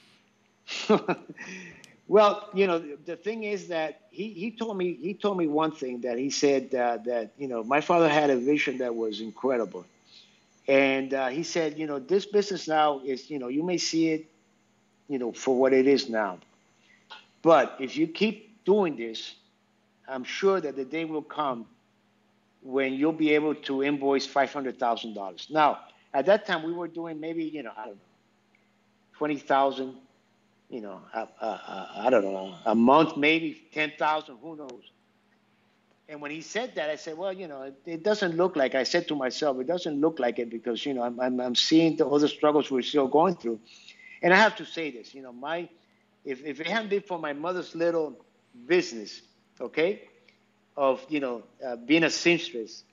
[2.07, 5.71] Well, you know, the thing is that he, he told me he told me one
[5.71, 9.21] thing that he said uh, that you know my father had a vision that was
[9.21, 9.85] incredible,
[10.67, 14.09] and uh, he said you know this business now is you know you may see
[14.09, 14.25] it,
[15.09, 16.39] you know for what it is now,
[17.43, 19.35] but if you keep doing this,
[20.07, 21.67] I'm sure that the day will come
[22.63, 25.47] when you'll be able to invoice five hundred thousand dollars.
[25.49, 25.79] Now
[26.13, 28.01] at that time we were doing maybe you know I don't know
[29.17, 29.95] twenty thousand
[30.69, 34.83] you know, I don't know, a month, maybe 10,000, who knows.
[36.09, 38.75] And when he said that, I said, well, you know, it, it, doesn't look like,
[38.75, 41.55] I said to myself, it doesn't look like it because, you know, I'm, I'm, I'm
[41.55, 43.59] seeing the, all the struggles we're still going through.
[44.21, 45.69] And I have to say this, you know, my,
[46.23, 48.17] if, if it hadn't been for my mother's little
[48.67, 49.21] business,
[49.59, 50.03] okay,
[50.77, 52.83] of, you know, uh, being a seamstress,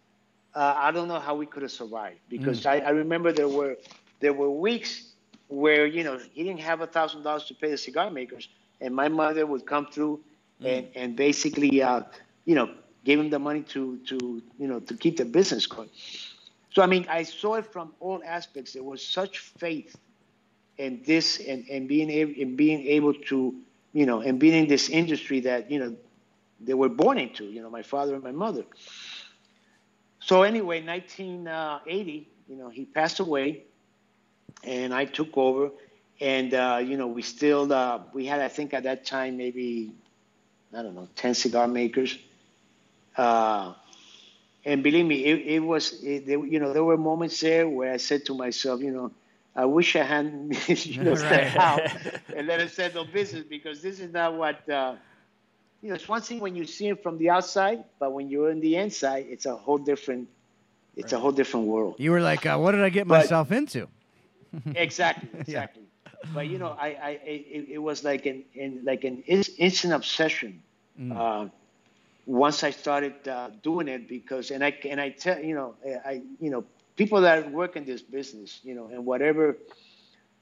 [0.55, 2.71] uh, I don't know how we could have survived because mm.
[2.71, 3.77] I, I remember there were,
[4.21, 5.14] there were weeks
[5.49, 8.49] where you know he didn't have a thousand dollars to pay the cigar makers,
[8.81, 10.21] and my mother would come through
[10.61, 10.79] mm.
[10.79, 12.03] and and basically uh,
[12.45, 12.71] you know
[13.05, 15.91] gave him the money to to you know to keep the business going.
[16.75, 18.73] So I mean, I saw it from all aspects.
[18.73, 19.97] There was such faith
[20.79, 23.55] in this and, and being able in being able to
[23.93, 25.97] you know and being in this industry that you know
[26.61, 27.45] they were born into.
[27.45, 28.65] You know, my father and my mother.
[30.21, 33.65] So anyway, 1980, you know, he passed away
[34.63, 35.71] and I took over.
[36.21, 39.93] And uh, you know, we still uh, we had I think at that time maybe
[40.77, 42.17] I don't know ten cigar makers.
[43.17, 43.75] Uh,
[44.65, 47.99] and believe me, it, it was it, you know there were moments there where I
[47.99, 49.11] said to myself, you know,
[49.55, 51.81] I wish I hadn't you know stepped out
[52.37, 54.95] and let us settle business because this is not what uh,
[55.83, 55.97] you know.
[55.97, 58.77] It's one thing when you see it from the outside, but when you're in the
[58.77, 60.29] inside, it's a whole different.
[60.97, 61.19] It's right.
[61.19, 61.97] a whole different world.
[61.99, 63.89] You were like, uh, "What did I get but, myself into?"
[64.75, 65.83] Exactly, exactly.
[65.85, 66.11] Yeah.
[66.33, 70.63] But you know, I, I, it, it was like an, in, like an instant obsession.
[70.99, 71.17] Mm.
[71.17, 71.49] Uh,
[72.27, 75.75] once I started uh, doing it, because and I and I tell you know,
[76.07, 76.65] I you know,
[76.97, 79.57] people that work in this business, you know, and whatever.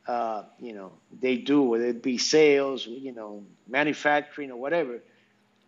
[0.04, 4.98] Uh, you know, they do, whether it be sales, you know, manufacturing or whatever,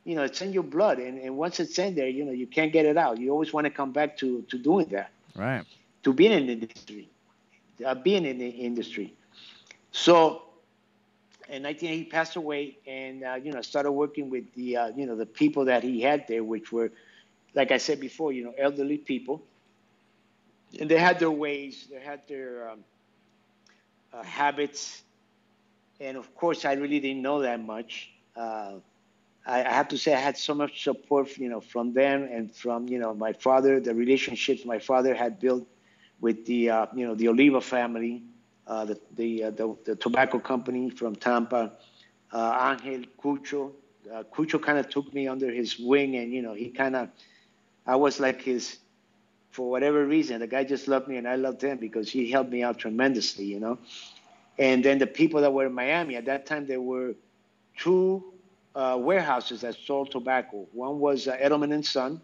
[0.04, 0.98] you know, it's in your blood.
[0.98, 3.18] And, and once it's in there, you know, you can't get it out.
[3.18, 5.10] You always want to come back to, to doing that.
[5.34, 5.64] Right.
[6.02, 7.08] To being in the industry
[7.84, 9.14] uh, being in the industry.
[9.92, 10.42] So
[11.48, 15.06] in 1980, he passed away, and uh, you know started working with the uh, you
[15.06, 16.90] know the people that he had there, which were,
[17.54, 19.42] like I said before, you know elderly people,
[20.80, 22.84] and they had their ways, they had their um,
[24.12, 25.02] uh, habits,
[26.00, 28.10] and of course I really didn't know that much.
[28.34, 28.74] Uh,
[29.46, 32.54] I, I have to say I had so much support, you know, from them and
[32.54, 35.66] from you know my father, the relationships my father had built
[36.24, 38.22] with the uh, you know the Oliva family,
[38.66, 41.72] uh, the the, uh, the, the tobacco company from Tampa,
[42.32, 43.72] uh, Angel Cucho.
[44.12, 47.10] Uh, Cucho kind of took me under his wing, and you know he kind of,
[47.86, 48.78] I was like his,
[49.50, 52.50] for whatever reason, the guy just loved me, and I loved him because he helped
[52.50, 53.78] me out tremendously, you know.
[54.58, 57.14] And then the people that were in Miami at that time, there were
[57.76, 58.24] two
[58.74, 60.66] uh, warehouses that sold tobacco.
[60.72, 62.22] One was Edelman and Son,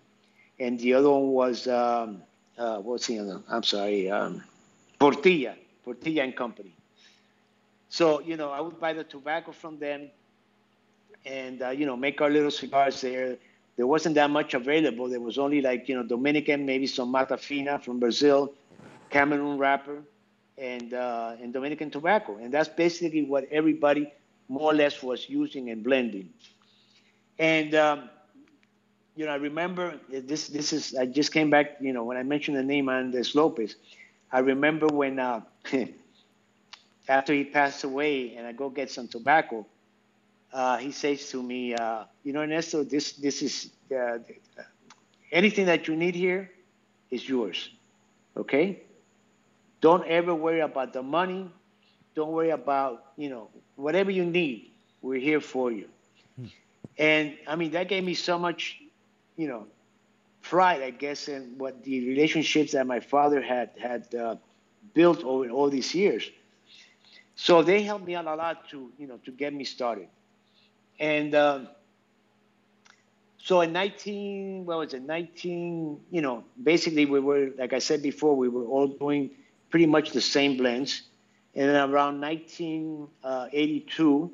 [0.59, 2.23] and the other one was um,
[2.61, 3.41] uh, what's the other?
[3.49, 4.43] I'm sorry, um,
[5.01, 6.75] Portilla, Portilla and Company.
[7.89, 10.11] So you know, I would buy the tobacco from them,
[11.25, 13.37] and uh, you know, make our little cigars there.
[13.77, 15.09] There wasn't that much available.
[15.09, 18.53] There was only like you know Dominican, maybe some Matafina from Brazil,
[19.11, 20.03] Cameroon wrapper,
[20.59, 24.13] and uh, and Dominican tobacco, and that's basically what everybody
[24.49, 26.29] more or less was using and blending.
[27.39, 28.11] And um,
[29.21, 30.49] you know, I remember this.
[30.49, 31.77] This is I just came back.
[31.81, 33.77] You know, when I mentioned the name Andres Lopez,
[34.33, 35.43] I remember when uh,
[37.09, 39.67] after he passed away, and I go get some tobacco.
[40.53, 44.21] Uh, he says to me, uh, "You know, Ernesto, this this is uh,
[45.31, 46.51] anything that you need here
[47.11, 47.71] is yours.
[48.37, 48.83] Okay?
[49.81, 51.51] Don't ever worry about the money.
[52.15, 54.73] Don't worry about you know whatever you need.
[55.03, 55.89] We're here for you."
[56.37, 56.47] Hmm.
[56.99, 58.81] And I mean, that gave me so much,
[59.41, 59.67] you know,
[60.43, 64.37] pride, I guess, in what the relationships that my father had had uh,
[64.95, 66.31] built over all these years.
[67.37, 70.09] So they helped me out a lot to, you know, to get me started.
[70.99, 71.69] And um,
[73.39, 78.03] so in 19, what was it, 19, you know, basically we were, like I said
[78.03, 79.31] before, we were all doing
[79.71, 81.05] pretty much the same blends.
[81.55, 84.31] And then around 1982,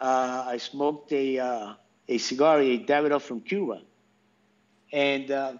[0.00, 1.74] uh, uh, I smoked a, uh,
[2.08, 3.82] a cigar, a Davidoff from Cuba.
[4.92, 5.52] And uh,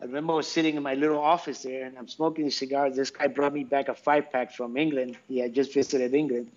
[0.00, 2.90] I remember I was sitting in my little office there and I'm smoking a cigar.
[2.90, 5.16] This guy brought me back a five pack from England.
[5.28, 6.50] He had just visited England.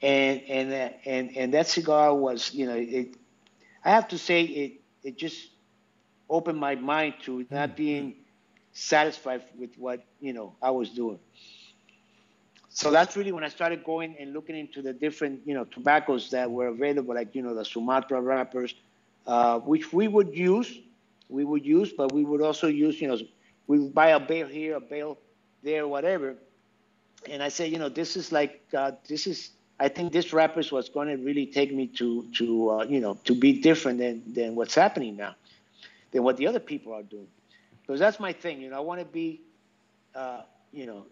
[0.00, 3.16] And, and, uh, and, and that cigar was, you know, it,
[3.84, 5.48] I have to say it, it just
[6.28, 7.76] opened my mind to not mm.
[7.76, 8.14] being
[8.72, 11.18] satisfied with what, you know, I was doing.
[12.68, 16.30] So that's really when I started going and looking into the different, you know, tobaccos
[16.30, 18.74] that were available, like, you know, the Sumatra wrappers,
[19.28, 20.80] uh, which we would use,
[21.28, 23.18] we would use, but we would also use, you know,
[23.66, 25.18] we would buy a bale here, a bale
[25.62, 26.36] there, whatever.
[27.30, 30.60] And I said, you know, this is like, uh, this is, I think this wrapper
[30.60, 33.98] is what's going to really take me to, to uh, you know, to be different
[33.98, 35.34] than, than what's happening now,
[36.12, 37.28] than what the other people are doing.
[37.80, 39.40] Because that's my thing, you know, I want to be,
[40.14, 41.06] uh, you know,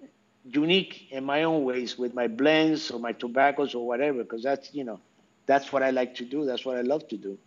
[0.44, 4.75] unique in my own ways with my blends or my tobaccos or whatever, because that's,
[4.75, 5.01] you know,
[5.46, 6.44] that's what I like to do.
[6.44, 7.38] That's what I love to do.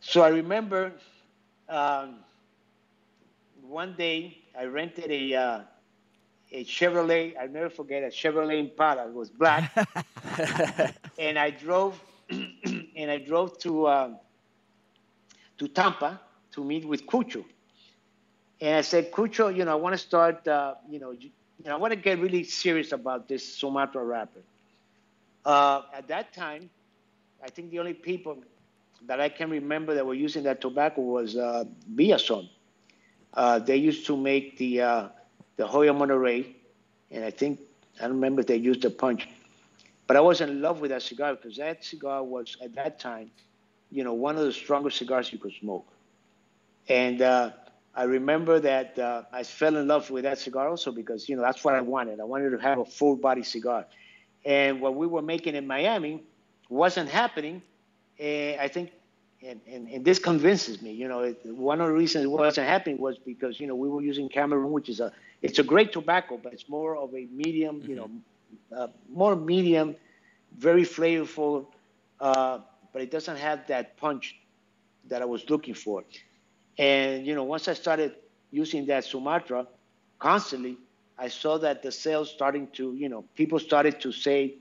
[0.00, 0.92] So I remember
[1.68, 2.16] um,
[3.62, 5.60] one day I rented a uh,
[6.52, 7.34] a Chevrolet.
[7.40, 9.06] I never forget a Chevrolet Impala.
[9.08, 9.72] It was black,
[11.18, 14.10] and I drove and I drove to uh,
[15.58, 16.20] to Tampa
[16.52, 17.44] to meet with Cucho.
[18.60, 21.64] And I said, Cucho, you know, I want to start, uh, you know, you, you,
[21.64, 24.40] know, I want to get really serious about this Sumatra wrapper.
[25.44, 26.68] Uh, at that time,
[27.42, 28.36] I think the only people
[29.06, 32.48] that I can remember that were using that tobacco was uh, Villazon.
[33.34, 35.08] Uh, they used to make the uh,
[35.56, 36.56] the Joya Monterey,
[37.10, 37.60] and I think
[37.98, 39.28] I don't remember if they used the punch,
[40.06, 43.30] but I was in love with that cigar because that cigar was at that time,
[43.90, 45.86] you know, one of the strongest cigars you could smoke,
[46.88, 47.50] and uh,
[47.94, 51.42] I remember that uh, I fell in love with that cigar also because you know
[51.42, 52.20] that's what I wanted.
[52.20, 53.86] I wanted to have a full body cigar,
[54.44, 56.22] and what we were making in Miami
[56.68, 57.62] wasn't happening
[58.20, 58.92] I think,
[59.42, 62.66] and, and, and, this convinces me, you know, it, one of the reasons it wasn't
[62.66, 65.92] happening was because, you know, we were using Cameroon, which is a, it's a great
[65.92, 67.90] tobacco, but it's more of a medium, mm-hmm.
[67.90, 68.82] you know, mm-hmm.
[68.82, 69.96] uh, more medium,
[70.58, 71.66] very flavorful,
[72.20, 72.58] uh,
[72.92, 74.36] but it doesn't have that punch
[75.08, 76.04] that I was looking for.
[76.76, 78.16] And, you know, once I started
[78.50, 79.66] using that Sumatra
[80.18, 80.76] constantly,
[81.16, 84.56] I saw that the sales starting to, you know, people started to say,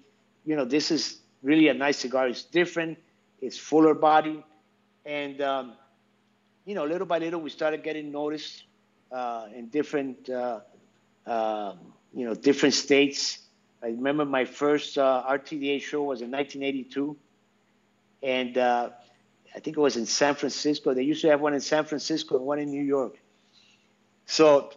[0.45, 2.29] you know, this is really a nice cigar.
[2.29, 2.97] It's different
[3.41, 4.43] it's fuller body,
[5.05, 5.73] and um,
[6.65, 8.63] you know, little by little, we started getting noticed
[9.11, 10.59] uh, in different, uh,
[11.25, 11.73] uh,
[12.13, 13.39] you know, different states.
[13.81, 17.15] I remember my first uh, RTDA show was in 1982,
[18.21, 18.89] and uh,
[19.55, 20.93] I think it was in San Francisco.
[20.93, 23.17] They used to have one in San Francisco and one in New York.
[24.25, 24.71] So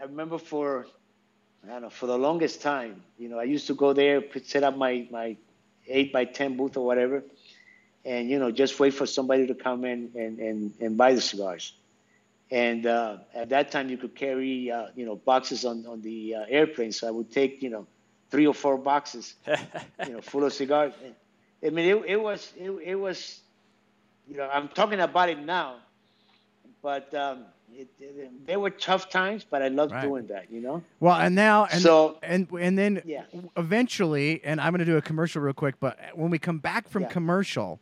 [0.00, 0.86] I remember for
[1.64, 4.62] I don't know for the longest time, you know, I used to go there, set
[4.62, 5.36] up my my
[5.86, 7.24] eight by ten booth or whatever,
[8.06, 11.20] and you know just wait for somebody to come in and, and, and buy the
[11.20, 11.72] cigars.
[12.50, 16.36] And uh, at that time, you could carry uh, you know boxes on on the
[16.36, 16.92] uh, airplane.
[16.92, 17.86] So I would take you know
[18.30, 19.34] three or four boxes,
[20.06, 20.92] you know, full of cigars.
[21.64, 23.40] I mean, it, it was it, it was,
[24.28, 25.76] you know, I'm talking about it now,
[26.82, 30.02] but um, it, it, they were tough times, but I loved right.
[30.02, 30.82] doing that, you know.
[31.00, 33.24] Well, and now, and so, and and then yeah.
[33.56, 35.76] eventually, and I'm going to do a commercial real quick.
[35.80, 37.08] But when we come back from yeah.
[37.08, 37.80] commercial,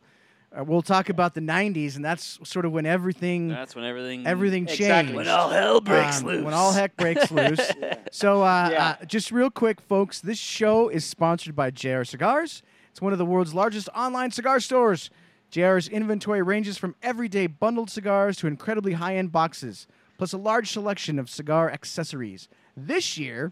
[0.57, 3.49] uh, we'll talk about the '90s, and that's sort of when everything.
[3.49, 4.25] That's when everything.
[4.25, 4.81] Everything changed.
[4.81, 5.15] Exactly.
[5.15, 6.43] When all hell breaks um, loose.
[6.43, 7.59] When all heck breaks loose.
[8.11, 8.95] So, uh, yeah.
[9.01, 12.63] uh, just real quick, folks, this show is sponsored by JR Cigars.
[12.89, 15.09] It's one of the world's largest online cigar stores.
[15.51, 19.85] JR's inventory ranges from everyday bundled cigars to incredibly high-end boxes,
[20.17, 22.47] plus a large selection of cigar accessories.
[22.77, 23.51] This year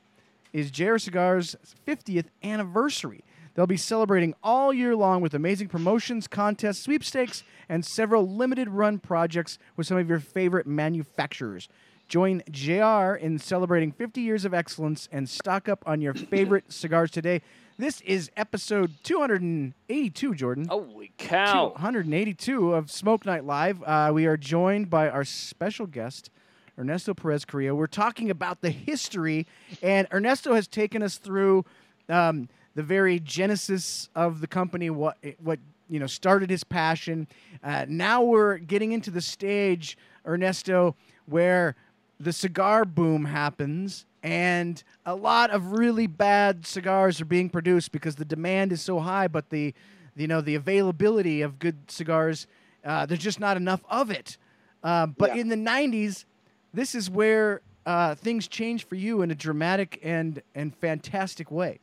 [0.53, 3.23] is JR Cigars' 50th anniversary.
[3.55, 8.97] They'll be celebrating all year long with amazing promotions, contests, sweepstakes, and several limited run
[8.97, 11.69] projects with some of your favorite manufacturers.
[12.07, 17.11] Join JR in celebrating 50 years of excellence and stock up on your favorite cigars
[17.11, 17.41] today.
[17.77, 20.67] This is episode 282, Jordan.
[20.67, 21.69] Holy cow!
[21.75, 23.81] 282 of Smoke Night Live.
[23.83, 26.29] Uh, we are joined by our special guest,
[26.77, 27.73] Ernesto Perez Carrillo.
[27.73, 29.47] We're talking about the history,
[29.81, 31.65] and Ernesto has taken us through
[32.09, 35.59] um, the very genesis of the company, what what
[35.89, 37.27] you know started his passion.
[37.63, 40.95] Uh, now we're getting into the stage, Ernesto,
[41.25, 41.75] where
[42.19, 48.15] the cigar boom happens and a lot of really bad cigars are being produced because
[48.15, 49.73] the demand is so high, but the
[50.15, 52.47] you know the availability of good cigars
[52.85, 54.37] uh, there's just not enough of it.
[54.83, 55.41] Uh, but Yeah.
[55.41, 56.25] in the '90s,
[56.73, 61.79] this is where uh, things change for you in a dramatic and and fantastic way.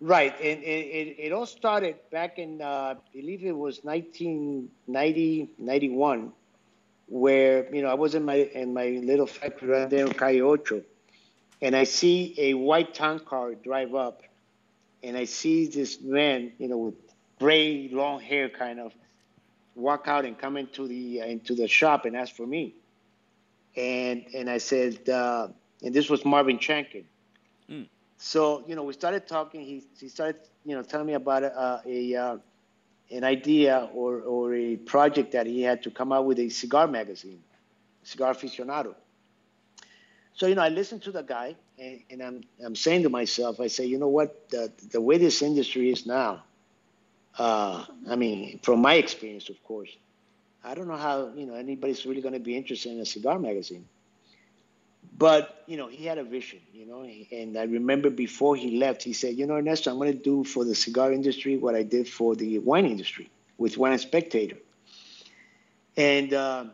[0.00, 5.50] Right, and it, it, it all started back in, uh, I believe it was 1990,
[5.58, 6.32] 91,
[7.08, 10.42] where, you know, I was in my in my little factory right there in Calle
[10.42, 10.82] Ocho,
[11.62, 14.22] and I see a white town car drive up,
[15.02, 16.94] and I see this man, you know, with
[17.38, 18.92] gray, long hair kind of,
[19.74, 22.74] walk out and come into the uh, into the shop and ask for me.
[23.76, 25.48] And and I said, uh,
[25.82, 27.04] and this was Marvin Shanken.
[28.18, 29.62] So you know, we started talking.
[29.62, 32.36] He he started you know telling me about uh, a uh,
[33.10, 36.86] an idea or or a project that he had to come out with a cigar
[36.86, 37.42] magazine,
[38.02, 38.94] Cigar Aficionado.
[40.34, 43.60] So you know, I listened to the guy, and, and I'm I'm saying to myself,
[43.60, 46.42] I say, you know what, the the way this industry is now.
[47.38, 49.90] Uh, I mean, from my experience, of course,
[50.64, 53.38] I don't know how you know anybody's really going to be interested in a cigar
[53.38, 53.86] magazine
[55.16, 57.02] but you know he had a vision you know
[57.32, 60.44] and i remember before he left he said you know ernesto i'm going to do
[60.44, 64.56] for the cigar industry what i did for the wine industry with wine spectator
[65.96, 66.64] and uh,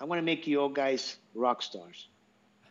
[0.00, 2.08] i want to make you all guys rock stars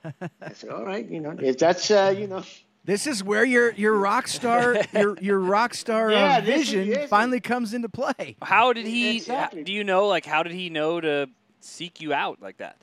[0.03, 2.43] i said all right you know if that's uh, you know
[2.85, 6.69] This is where your your rock star your your rock star Yeah, uh, this is-
[6.73, 7.09] vision yes.
[7.09, 8.35] finally comes into play.
[8.41, 9.15] How did he?
[9.15, 9.63] Exactly.
[9.63, 10.07] Do you know?
[10.07, 11.29] Like, how did he know to
[11.61, 12.75] seek you out like that?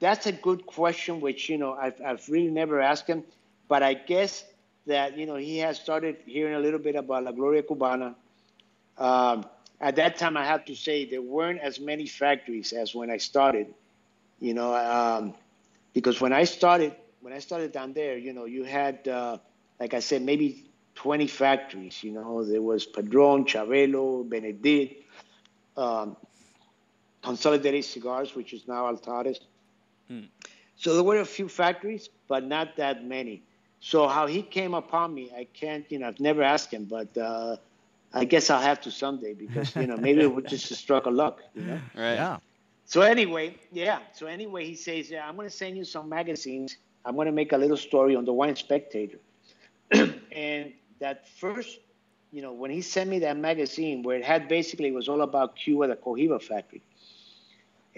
[0.00, 3.24] That's a good question, which you know I've, I've really never asked him,
[3.68, 4.44] but I guess
[4.86, 8.14] that you know he has started hearing a little bit about La Gloria Cubana.
[8.96, 9.44] Um,
[9.80, 13.18] at that time, I have to say there weren't as many factories as when I
[13.18, 13.72] started,
[14.40, 15.34] you know, um,
[15.94, 19.38] because when I started, when I started down there, you know, you had, uh,
[19.78, 20.64] like I said, maybe
[20.96, 22.02] 20 factories.
[22.02, 25.04] You know, there was Padron, Chavelo, Benedict,
[25.76, 26.16] um,
[27.22, 29.38] Consolidated Cigars, which is now Altadis.
[30.76, 33.42] So there were a few factories, but not that many.
[33.80, 37.16] So how he came upon me, I can't, you know, I've never asked him, but
[37.16, 37.56] uh,
[38.12, 41.06] I guess I'll have to someday because, you know, maybe it was just a stroke
[41.06, 41.80] of luck, you know.
[41.94, 42.14] Right.
[42.14, 42.38] Yeah.
[42.84, 44.00] So anyway, yeah.
[44.14, 46.76] So anyway, he says, yeah, I'm going to send you some magazines.
[47.04, 49.18] I'm going to make a little story on the Wine Spectator.
[49.92, 51.78] and that first,
[52.32, 55.22] you know, when he sent me that magazine where it had basically it was all
[55.22, 56.82] about Cuba, the Cohiba factory.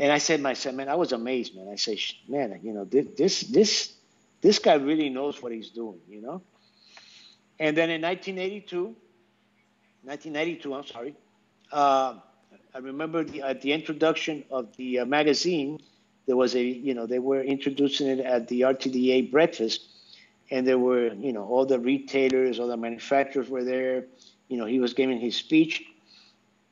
[0.01, 1.69] And I said myself, man, I was amazed, man.
[1.73, 3.95] I say, man, you know, thi- this this
[4.43, 6.43] this guy really knows what he's doing, you know.
[7.59, 8.97] And then in 1982,
[10.05, 11.17] 1992, I'm sorry,
[11.73, 12.17] uh,
[12.75, 15.81] I remember the, at the introduction of the uh, magazine,
[16.27, 19.89] there was a, you know, they were introducing it at the RTDA breakfast,
[20.51, 24.07] and there were, you know, all the retailers, all the manufacturers were there.
[24.49, 25.85] You know, he was giving his speech,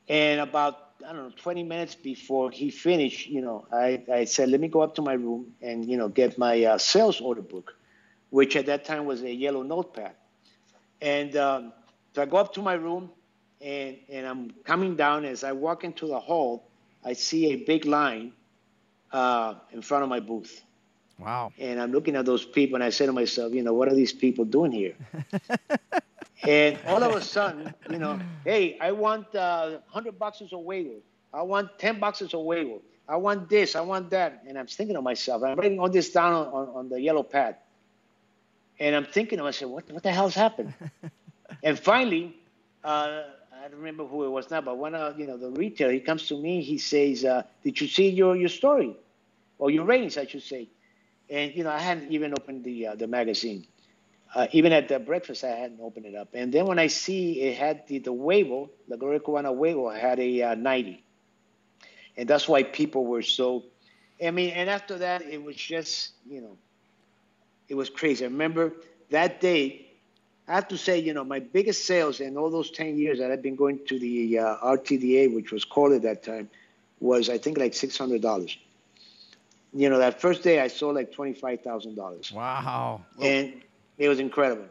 [0.09, 4.49] and about I don't know, 20 minutes before he finished, you know, I, I said,
[4.49, 7.41] let me go up to my room and, you know, get my uh, sales order
[7.41, 7.75] book,
[8.31, 10.15] which at that time was a yellow notepad.
[11.01, 11.73] And um,
[12.13, 13.09] so I go up to my room
[13.61, 15.23] and, and I'm coming down.
[15.23, 16.67] As I walk into the hall,
[17.03, 18.33] I see a big line
[19.11, 20.63] uh, in front of my booth.
[21.17, 21.51] Wow.
[21.57, 23.95] And I'm looking at those people and I say to myself, you know, what are
[23.95, 24.95] these people doing here?
[26.43, 31.01] and all of a sudden, you know, hey, I want uh, 100 boxes of Wavell.
[31.33, 32.81] I want 10 boxes of Wavell.
[33.07, 33.75] I want this.
[33.75, 34.43] I want that.
[34.47, 37.23] And I'm thinking to myself, I'm writing all this down on, on, on the yellow
[37.23, 37.57] pad.
[38.79, 40.73] And I'm thinking to myself, what, what the hell's happened?
[41.63, 42.35] and finally,
[42.83, 43.23] uh,
[43.59, 45.99] I don't remember who it was now, but one of you know the retailer, he
[45.99, 46.61] comes to me.
[46.61, 48.95] He says, uh, "Did you see your your story,
[49.57, 50.69] or your ratings, I should say?"
[51.29, 53.67] And you know, I hadn't even opened the uh, the magazine.
[54.35, 56.29] Uh, even at the breakfast, I hadn't opened it up.
[56.33, 60.43] And then when I see it had the the Wavell, the Cubana Wavell, had a
[60.43, 61.03] uh, 90,
[62.15, 63.63] and that's why people were so.
[64.23, 66.57] I mean, and after that, it was just you know,
[67.69, 68.25] it was crazy.
[68.25, 68.73] I remember
[69.09, 69.85] that day.
[70.47, 73.29] I have to say, you know, my biggest sales in all those 10 years that
[73.29, 76.49] I've been going to the uh, RTDA, which was called at that time,
[76.99, 78.57] was I think like $600.
[79.73, 82.31] You know, that first day I sold like $25,000.
[82.33, 83.01] Wow.
[83.21, 83.61] And
[83.99, 84.65] it was incredible.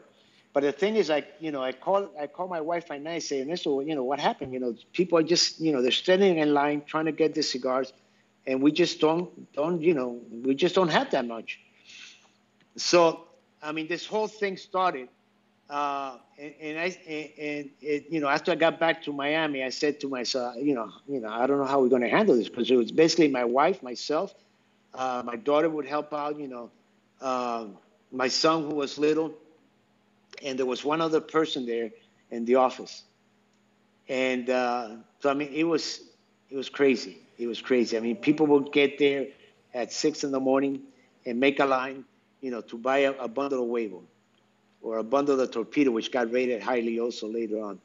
[0.51, 3.23] But the thing is, like, you know, I call I call my wife at night
[3.23, 4.51] saying, "Listen, you know, what happened?
[4.53, 7.43] You know, people are just, you know, they're standing in line trying to get the
[7.43, 7.93] cigars,
[8.47, 11.59] and we just don't, don't, you know, we just don't have that much."
[12.75, 13.27] So,
[13.61, 15.07] I mean, this whole thing started
[15.69, 19.69] uh, and, and, I and it, you know after I got back to Miami, I
[19.69, 22.35] said to myself, you know, you know, I don't know how we're going to handle
[22.35, 24.33] this because it was basically my wife, myself,
[24.95, 26.71] uh, my daughter would help out, you know,
[27.21, 27.65] uh,
[28.11, 29.33] my son who was little,
[30.43, 31.91] and there was one other person there
[32.31, 33.03] in the office,
[34.07, 34.89] and uh,
[35.19, 36.01] so I mean it was
[36.49, 37.17] it was crazy.
[37.37, 37.97] It was crazy.
[37.97, 39.27] I mean people would get there
[39.73, 40.81] at six in the morning
[41.25, 42.05] and make a line,
[42.41, 44.03] you know, to buy a, a bundle of huevo
[44.81, 47.79] or a bundle of torpedo, which got rated highly also later on.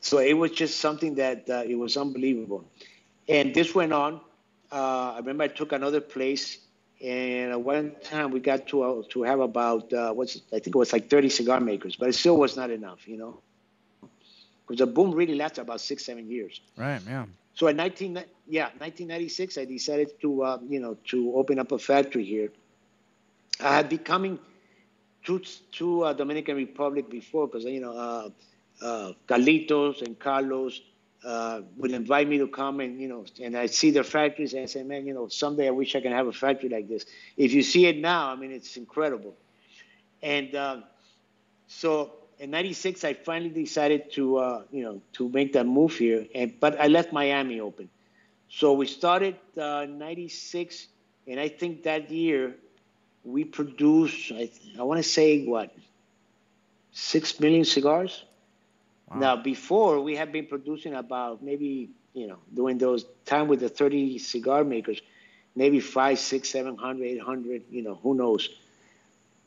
[0.00, 2.64] So it was just something that uh, it was unbelievable.
[3.28, 4.20] And this went on.
[4.70, 6.58] Uh, I remember I took another place,
[7.02, 10.68] and at one time we got to uh, to have about uh, what's I think
[10.68, 13.40] it was like 30 cigar makers, but it still was not enough, you know,
[14.66, 16.60] because the boom really lasted about six seven years.
[16.76, 17.00] Right.
[17.06, 17.26] Yeah.
[17.54, 21.78] So in 19 yeah 1996, I decided to uh, you know to open up a
[21.78, 22.50] factory here.
[23.60, 24.38] I had becoming
[25.24, 25.38] to
[25.72, 28.28] to uh, Dominican Republic before because you know uh,
[28.82, 30.80] uh, Carlitos and Carlos
[31.24, 34.62] uh, would invite me to come and you know and I see their factories and
[34.62, 37.06] I say, man, you know, someday I wish I can have a factory like this.
[37.36, 39.34] If you see it now, I mean, it's incredible.
[40.22, 40.76] And uh,
[41.66, 46.26] so in '96, I finally decided to uh, you know to make that move here,
[46.34, 47.88] and but I left Miami open.
[48.48, 50.88] So we started '96,
[51.26, 52.54] and I think that year
[53.24, 55.74] we produced I, I want to say, what,
[56.92, 58.24] six million cigars?
[59.10, 59.18] Wow.
[59.18, 63.68] Now, before we have been producing about maybe, you know, during those time with the
[63.68, 65.00] 30 cigar makers,
[65.54, 68.48] maybe five, six, seven hundred, eight hundred, you know, who knows.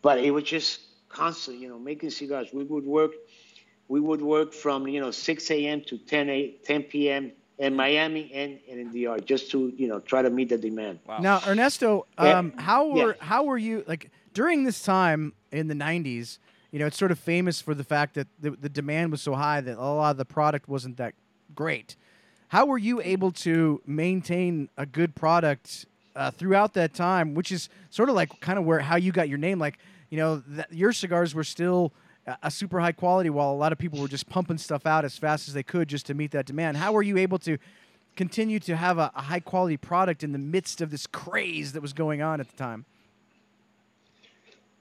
[0.01, 2.49] But it was just constant, you know, making cigars.
[2.53, 3.11] We would work,
[3.87, 5.81] we would work from, you know, 6 a.m.
[5.87, 9.99] to 10, a, 10 p.m in Miami and, and in DR just to you know
[9.99, 10.99] try to meet the demand.
[11.07, 11.19] Wow.
[11.19, 12.61] Now, Ernesto, um, yeah.
[12.61, 13.23] how were yeah.
[13.23, 16.37] how were you like during this time in the '90s?
[16.71, 19.35] You know, it's sort of famous for the fact that the, the demand was so
[19.35, 21.13] high that a lot of the product wasn't that
[21.55, 21.95] great.
[22.49, 27.69] How were you able to maintain a good product uh, throughout that time, which is
[27.89, 29.59] sort of like kind of where how you got your name?
[29.59, 31.93] Like, you know, th- your cigars were still
[32.43, 35.17] a super high quality while a lot of people were just pumping stuff out as
[35.17, 36.77] fast as they could just to meet that demand.
[36.77, 37.57] How were you able to
[38.15, 41.81] continue to have a, a high quality product in the midst of this craze that
[41.81, 42.85] was going on at the time?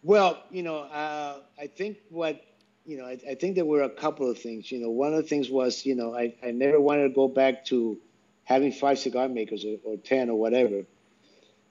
[0.07, 2.41] Well, you know, uh, I think what
[2.85, 4.71] you know, I, I, think there were a couple of things.
[4.71, 7.27] You know, one of the things was, you know, I, I never wanted to go
[7.27, 7.99] back to
[8.45, 10.85] having five cigar makers or, or ten or whatever.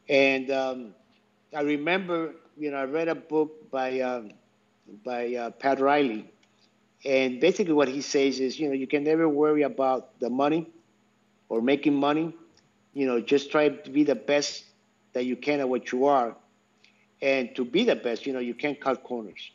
[0.10, 0.96] And um,
[1.56, 4.32] I remember, you know, I read a book by um,
[5.06, 6.30] by uh, Pat Riley.
[7.06, 10.70] And basically, what he says is, you know, you can never worry about the money
[11.48, 12.36] or making money.
[12.94, 14.66] You know, just try to be the best
[15.14, 16.36] that you can at what you are.
[17.22, 19.52] And to be the best, you know, you can't cut corners.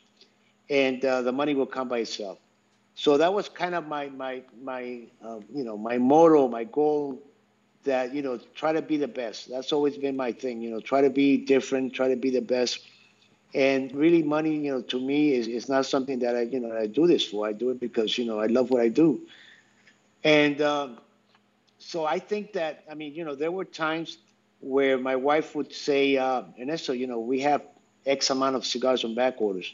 [0.69, 2.39] And uh, the money will come by itself.
[2.95, 7.21] So that was kind of my, my, my uh, you know, my motto, my goal
[7.83, 9.49] that, you know, try to be the best.
[9.49, 12.41] That's always been my thing, you know, try to be different, try to be the
[12.41, 12.79] best
[13.53, 16.75] and really, money, you know, to me is, is not something that I, you know,
[16.75, 17.47] I do this for.
[17.47, 19.21] I do it because, you know, I love what I do.
[20.23, 20.97] And um,
[21.79, 24.17] so I think that, I mean, you know, there were times
[24.61, 27.61] where my wife would say, uh, Ernesto, you know, we have
[28.05, 29.73] X amount of cigars on back orders.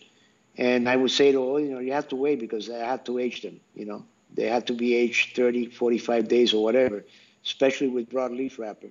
[0.58, 2.80] And I would say to her, oh, you know, you have to wait because I
[2.80, 4.04] have to age them, you know.
[4.34, 7.06] They have to be aged 30, 45 days or whatever,
[7.46, 8.90] especially with broadleaf wrapper.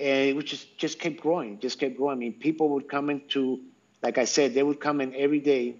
[0.00, 2.16] And it just, just kept growing, just kept growing.
[2.16, 3.60] I mean, people would come into
[4.04, 5.76] like I said, they would come in every day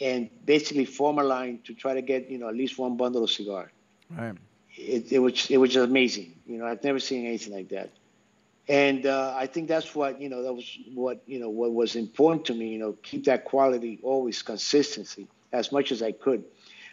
[0.00, 3.22] and basically form a line to try to get you know at least one bundle
[3.22, 3.70] of cigar.
[4.10, 4.34] Right.
[4.74, 6.34] It, it was it was just amazing.
[6.46, 7.90] You know, I've never seen anything like that.
[8.68, 10.42] And uh, I think that's what you know.
[10.42, 11.50] That was what you know.
[11.50, 12.68] What was important to me.
[12.68, 16.44] You know, keep that quality always consistency as much as I could.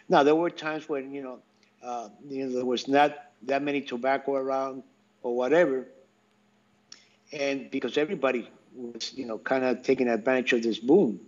[0.08, 1.38] Now there were times when you know,
[1.82, 4.84] uh, you know, there was not that many tobacco around
[5.22, 5.88] or whatever,
[7.32, 11.20] and because everybody was, you know, kind of taking advantage of this boom.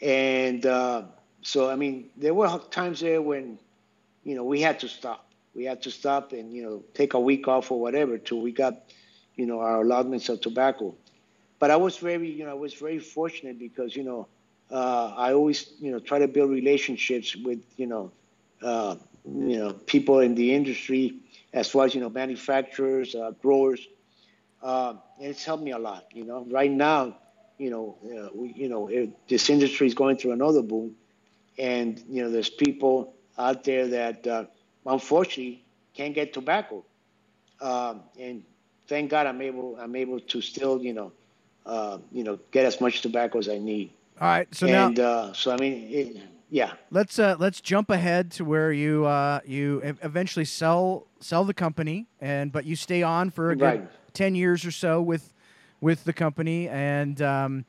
[0.00, 1.02] And uh,
[1.42, 3.58] so, I mean, there were times there when,
[4.24, 5.30] you know, we had to stop.
[5.54, 8.52] We had to stop and, you know, take a week off or whatever till we
[8.52, 8.74] got,
[9.36, 10.94] you know, our allotments of tobacco.
[11.58, 14.28] But I was very, you know, I was very fortunate because, you know,
[14.70, 18.12] uh, I always, you know, try to build relationships with, you know,
[18.62, 21.16] uh, you know, people in the industry,
[21.52, 23.86] as far as you know, manufacturers, uh, growers,
[24.62, 26.04] uh, and it's helped me a lot.
[26.12, 27.16] You know, right now,
[27.58, 30.94] you know, uh, we, you know, it, this industry is going through another boom,
[31.58, 34.44] and you know, there's people out there that uh,
[34.86, 35.64] unfortunately
[35.94, 36.84] can't get tobacco,
[37.60, 38.42] um, and
[38.86, 41.12] thank God I'm able I'm able to still, you know,
[41.66, 43.90] uh, you know, get as much tobacco as I need.
[44.20, 46.16] All right, so and now uh, so I mean, it,
[46.50, 46.72] yeah.
[46.90, 52.06] let's uh, let's jump ahead to where you uh, you eventually sell sell the company,
[52.20, 53.88] and but you stay on for a good Right.
[54.12, 55.32] ten years or so with
[55.80, 57.64] with the company, and um,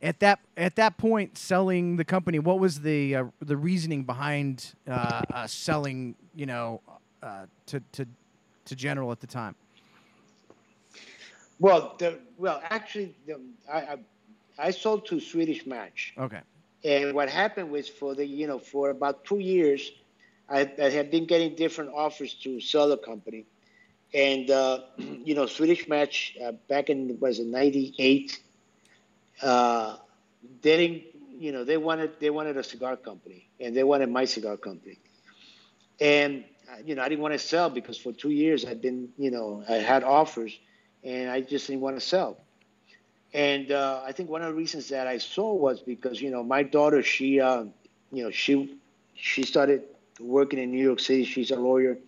[0.00, 4.74] at that at that point, selling the company, what was the uh, the reasoning behind
[4.86, 6.14] uh, uh, selling?
[6.36, 6.80] You know,
[7.22, 8.06] uh, to to
[8.66, 9.56] to General at the time.
[11.58, 13.40] Well, the, well, actually, the,
[13.70, 13.98] I, I
[14.58, 16.14] I sold to Swedish Match.
[16.18, 16.40] Okay.
[16.84, 19.90] And what happened was for the, you know, for about two years,
[20.48, 23.46] I, I had been getting different offers to sell the company.
[24.12, 28.40] And, uh, you know, Swedish Match uh, back in, was it 98,
[29.42, 29.96] uh,
[30.62, 31.02] they didn't,
[31.40, 34.98] you know, they wanted, they wanted a cigar company and they wanted my cigar company.
[36.00, 39.10] And, uh, you know, I didn't want to sell because for two years I'd been,
[39.16, 40.58] you know, I had offers
[41.04, 42.38] and I just didn't want to sell.
[43.34, 46.42] And uh, I think one of the reasons that I saw was because you know
[46.42, 47.64] my daughter, she, uh,
[48.10, 48.78] you know, she
[49.14, 49.82] she started
[50.18, 51.24] working in New York City.
[51.24, 51.98] She's a lawyer.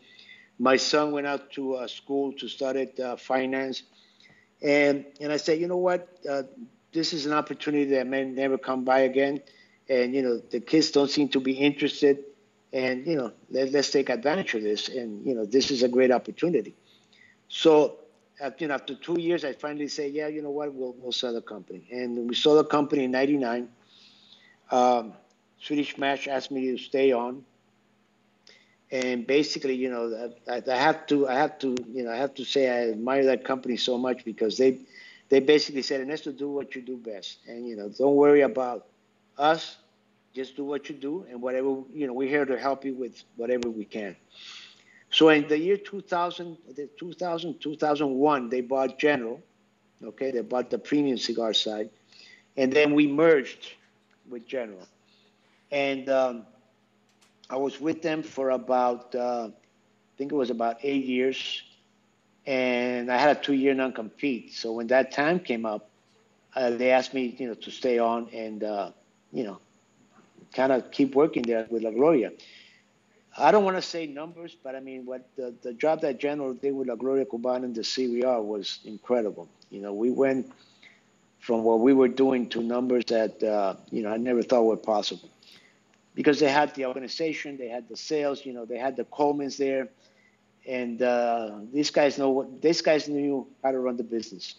[0.58, 3.82] My son went out to uh, school to study uh, finance,
[4.62, 6.42] and and I said, you know what, uh,
[6.92, 9.42] this is an opportunity that may never come by again,
[9.88, 12.24] and you know the kids don't seem to be interested,
[12.72, 15.88] and you know let, let's take advantage of this, and you know this is a
[15.88, 16.74] great opportunity.
[17.48, 17.98] So
[18.40, 21.12] after, you know, after two years, I finally say, yeah, you know what, we'll, we'll
[21.12, 21.86] sell the company.
[21.90, 23.68] And we sold the company in 99.
[24.70, 25.12] Um,
[25.60, 27.44] Swedish Match asked me to stay on.
[28.90, 32.34] And basically, you know, I, I have to, I have to, you know, I have
[32.34, 34.80] to say I admire that company so much because they,
[35.28, 37.38] they basically said, Ernesto, do what you do best.
[37.46, 38.86] And, you know, don't worry about
[39.38, 39.76] us.
[40.34, 41.24] Just do what you do.
[41.30, 44.16] And whatever, you know, we're here to help you with whatever we can.
[45.10, 49.40] So in the year 2000, the 2000, 2001, they bought General.
[50.02, 51.90] Okay, they bought the premium cigar side,
[52.56, 53.74] and then we merged
[54.30, 54.86] with General.
[55.70, 56.46] And um,
[57.50, 61.62] I was with them for about, uh, I think it was about eight years,
[62.46, 64.54] and I had a two-year non-compete.
[64.54, 65.90] So when that time came up,
[66.56, 68.90] uh, they asked me, you know, to stay on and, uh,
[69.32, 69.58] you know,
[70.52, 72.32] kind of keep working there with La Gloria.
[73.40, 76.52] I don't want to say numbers, but I mean, what the, the job that General
[76.54, 79.48] did with La Gloria Cubana and the Serie R was incredible.
[79.70, 80.52] You know, we went
[81.38, 84.76] from what we were doing to numbers that, uh, you know, I never thought were
[84.76, 85.30] possible.
[86.14, 89.56] Because they had the organization, they had the sales, you know, they had the Colemans
[89.56, 89.88] there.
[90.68, 94.56] And uh, these guys know what, these guys knew how to run the business.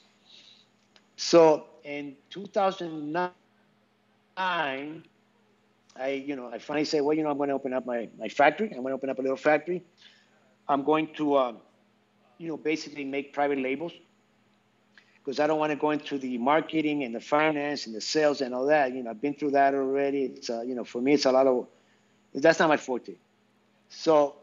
[1.18, 5.04] So in 2009,
[6.00, 8.10] I, you know, I finally say, well, you know, I'm going to open up my,
[8.18, 8.68] my factory.
[8.68, 9.84] I'm going to open up a little factory.
[10.68, 11.58] I'm going to, um,
[12.38, 13.92] you know, basically make private labels
[15.24, 18.42] because I don't want to go into the marketing and the finance and the sales
[18.42, 18.94] and all that.
[18.94, 20.24] You know, I've been through that already.
[20.24, 21.68] It's, uh, you know, for me, it's a lot of,
[22.34, 23.16] that's not my forte.
[23.90, 24.36] So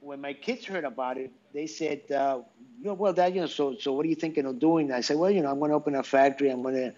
[0.00, 2.40] when my kids heard about it, they said, uh,
[2.80, 4.92] you know, well, Dad, you know, so, so what are you thinking of doing?
[4.92, 6.50] I said, well, you know, I'm going to open a factory.
[6.50, 6.92] I'm going to,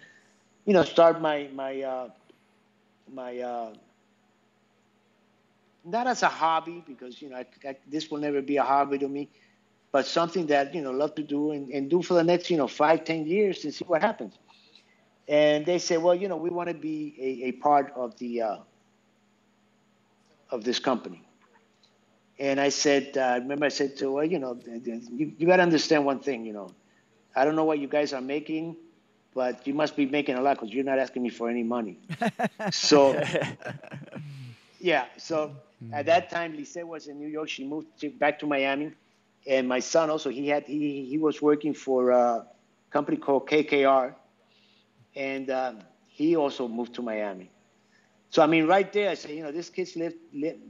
[0.65, 2.09] you know, start my, my, uh,
[3.09, 3.73] my uh,
[5.83, 8.97] not as a hobby because you know I, I, this will never be a hobby
[8.99, 9.29] to me,
[9.91, 12.57] but something that you know love to do and, and do for the next you
[12.57, 14.37] know five ten years and see what happens.
[15.27, 18.41] And they say, well, you know, we want to be a, a part of the
[18.41, 18.57] uh,
[20.49, 21.23] of this company.
[22.39, 25.57] And I said, uh, I remember I said to, well, you know, you, you got
[25.57, 26.75] to understand one thing, you know,
[27.35, 28.77] I don't know what you guys are making,
[29.37, 31.99] but you must be making a lot because you're not asking me for any money.
[32.71, 33.21] so,
[34.79, 35.05] yeah.
[35.17, 35.55] So
[35.93, 37.47] at that time, Lise was in New York.
[37.47, 38.93] She moved to, back to Miami,
[39.45, 42.47] and my son also he had he he was working for a
[42.89, 44.15] company called KKR,
[45.15, 45.79] and um,
[46.09, 47.51] he also moved to Miami.
[48.31, 50.17] So I mean, right there, I say, you know, this kids left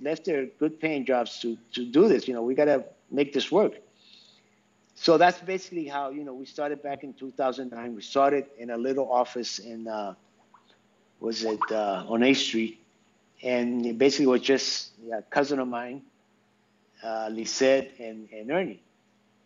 [0.02, 2.28] left their good paying jobs to to do this.
[2.28, 3.76] You know, we got to make this work.
[5.00, 7.96] So that's basically how you know we started back in 2009.
[7.96, 10.16] We started in a little office in uh,
[11.20, 12.84] was it uh, on A Street,
[13.44, 16.02] and it basically was just a cousin of mine,
[17.04, 18.82] uh, Lisette and, and Ernie,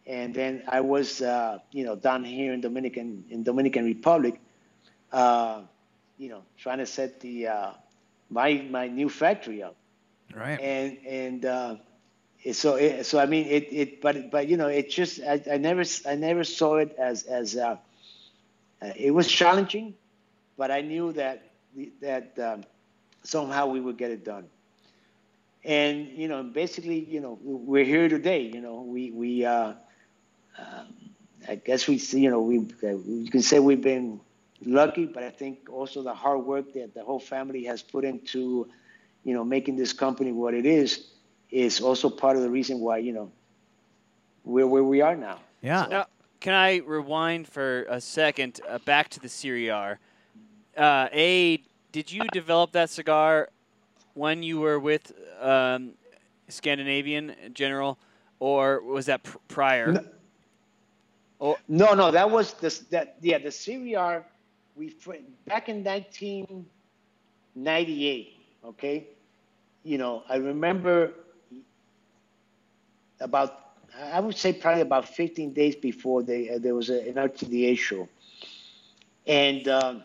[0.08, 4.40] and then I was uh, you know down here in Dominican in Dominican Republic,
[5.12, 5.64] uh,
[6.18, 7.72] you know, trying to set the uh,
[8.30, 9.76] my my new factory up.
[10.34, 10.58] Right.
[10.62, 11.76] And and uh,
[12.54, 15.58] so it, so I mean it it but but you know it just I, I
[15.58, 17.78] never I never saw it as as uh,
[18.82, 19.94] uh, it was challenging,
[20.58, 21.44] but I knew that
[22.02, 22.64] that um,
[23.24, 24.50] somehow we would get it done.
[25.64, 28.42] And you know, basically, you know, we're here today.
[28.42, 29.74] You know, we we uh,
[30.58, 30.88] um,
[31.48, 34.20] I guess we see, you know we you can say we've been
[34.66, 38.68] lucky, but I think also the hard work that the whole family has put into
[39.24, 41.11] you know making this company what it is
[41.52, 43.32] is also part of the reason why you know
[44.44, 45.40] we're where we are now.
[45.62, 45.84] Yeah.
[45.86, 46.06] So- Now,
[46.40, 50.00] can I rewind for a second uh, back to the Serie R?
[50.76, 53.50] Uh, a, did you develop that cigar
[54.16, 55.92] when you were with um,
[56.48, 58.00] Scandinavian General,
[58.40, 59.92] or was that pr- prior?
[59.92, 60.04] No.
[61.42, 61.58] Oh.
[61.68, 64.24] No, no, that was the that yeah the Serie R.
[64.76, 68.38] We fr- back in 1998.
[68.64, 69.08] Okay,
[69.84, 71.12] you know I remember
[73.22, 73.62] about
[74.00, 77.78] I would say probably about 15 days before they, uh, there was a, an RTDA
[77.78, 78.08] show,
[79.28, 80.04] and um,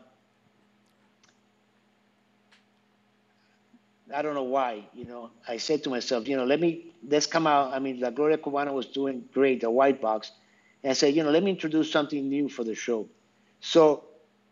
[4.14, 4.85] I don't know why.
[4.93, 7.73] You know, I said to myself, you know, let me let's come out.
[7.73, 10.33] I mean, La Gloria Cubana was doing great, the white box,
[10.83, 13.09] and I said, you know, let me introduce something new for the show.
[13.61, 14.05] So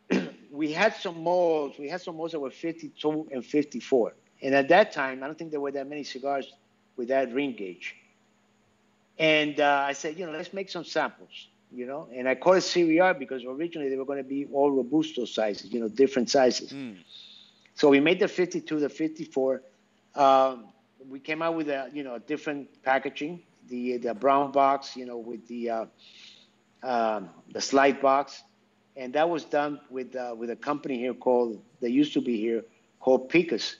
[0.51, 1.77] we had some molds.
[1.79, 5.37] We had some molds that were 52 and 54, and at that time, I don't
[5.37, 6.53] think there were that many cigars
[6.97, 7.97] with that ring gauge.
[9.19, 12.09] And uh, I said, you know, let's make some samples, you know.
[12.15, 15.25] And I called it Serie R because originally they were going to be all robusto
[15.25, 16.73] sizes, you know, different sizes.
[16.73, 16.97] Mm.
[17.75, 19.63] So we made the 52, the 54.
[20.15, 20.67] Um,
[21.09, 25.19] we came out with a, you know, different packaging, the the brown box, you know,
[25.19, 25.87] with the uh,
[26.83, 28.43] um, the slide box,
[28.97, 32.39] and that was done with uh, with a company here called that used to be
[32.39, 32.65] here
[33.01, 33.77] called Picas,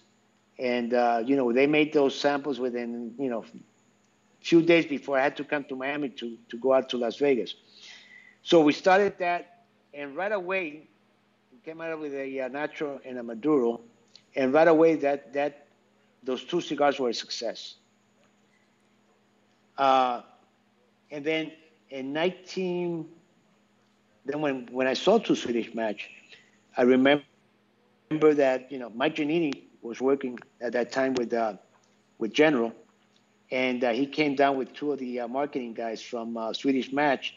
[0.59, 3.45] and uh, you know they made those samples within you know
[4.45, 7.17] few days before I had to come to Miami to to go out to Las
[7.17, 7.55] Vegas.
[8.43, 9.65] So we started that,
[9.95, 10.87] and right away
[11.51, 13.81] we came out with a uh, Nacho and a Maduro,
[14.37, 15.67] and right away that that
[16.23, 17.77] those two cigars were a success.
[19.79, 20.21] Uh,
[21.11, 21.51] and then
[21.91, 23.09] in 19,
[24.27, 26.11] then when when I saw Two Swedish Match,
[26.77, 27.25] I remember
[28.11, 31.55] remember that you know Mike Giannini was working at that time with uh,
[32.19, 32.73] with General,
[33.55, 36.93] and uh, he came down with two of the uh, marketing guys from uh, Swedish
[36.93, 37.37] Match,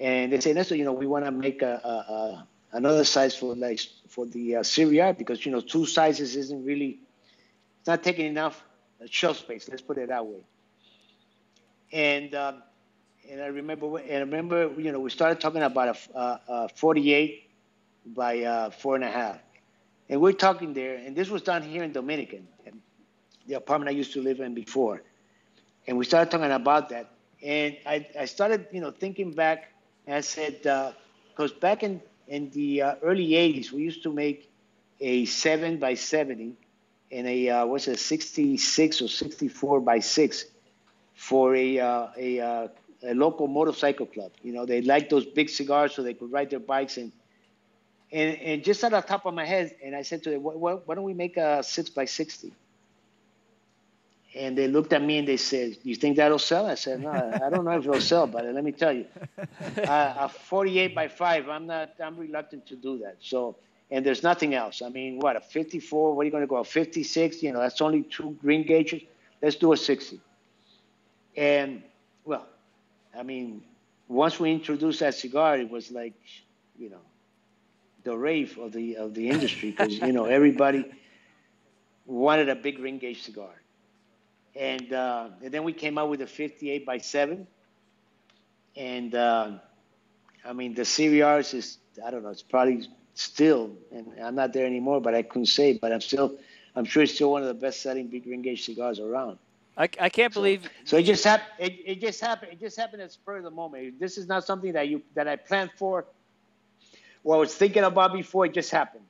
[0.00, 3.36] and they said, "Nestor, you know, we want to make a, a, a another size
[3.36, 3.78] for like
[4.08, 6.98] for the uh, Serie because you know two sizes isn't really
[7.78, 8.64] it's not taking enough
[9.00, 9.68] uh, shelf space.
[9.68, 10.44] Let's put it that way."
[11.92, 12.64] And um,
[13.30, 17.48] and I remember and I remember you know we started talking about a, uh, 48
[18.06, 19.38] by uh, four and a half,
[20.08, 22.48] and we're talking there, and this was done here in Dominican,
[23.46, 25.02] the apartment I used to live in before,
[25.86, 27.10] and we started talking about that,
[27.42, 29.72] and I, I started you know thinking back,
[30.06, 34.50] and I said because back in in the uh, early 80s we used to make
[35.00, 36.54] a seven by 70
[37.12, 40.46] and a uh, what's it 66 or 64 by six
[41.14, 42.68] for a uh, a, uh,
[43.02, 44.32] a local motorcycle club.
[44.42, 47.12] You know, they liked those big cigars so they could ride their bikes and
[48.12, 50.42] and, and just out of the top of my head, and I said to them,
[50.42, 52.52] why, why, don't we make a six by sixty?
[54.34, 57.10] And they looked at me and they said, "You think that'll sell?" I said, "No,
[57.10, 59.06] I don't know if it'll sell, but let me tell you,
[59.86, 63.16] uh, a 48 by five, I'm not, I'm reluctant to do that.
[63.20, 63.56] So,
[63.90, 64.82] and there's nothing else.
[64.82, 66.14] I mean, what a 54?
[66.14, 66.56] What are you going to go?
[66.56, 67.42] A 56?
[67.42, 69.02] You know, that's only two ring gauges.
[69.40, 70.20] Let's do a 60.
[71.36, 71.82] And
[72.24, 72.46] well,
[73.16, 73.62] I mean,
[74.08, 76.14] once we introduced that cigar, it was like,
[76.78, 77.02] you know,
[78.04, 80.84] the rave of the of the industry because you know everybody
[82.06, 83.54] wanted a big ring gauge cigar.
[84.56, 87.46] And, uh, and then we came out with a 58 by 7.
[88.76, 89.52] And uh,
[90.44, 94.52] I mean, the Serie R's is, I don't know, it's probably still, and I'm not
[94.52, 96.38] there anymore, but I couldn't say, but I'm still,
[96.74, 99.38] I'm sure it's still one of the best selling big ring gauge cigars around.
[99.76, 101.50] I, I can't believe So it just happened.
[101.58, 102.52] It, it just happened.
[102.52, 103.98] It just happened at spur of the moment.
[103.98, 106.06] This is not something that you that I planned for,
[107.24, 108.46] or was thinking about before.
[108.46, 109.04] It just happened.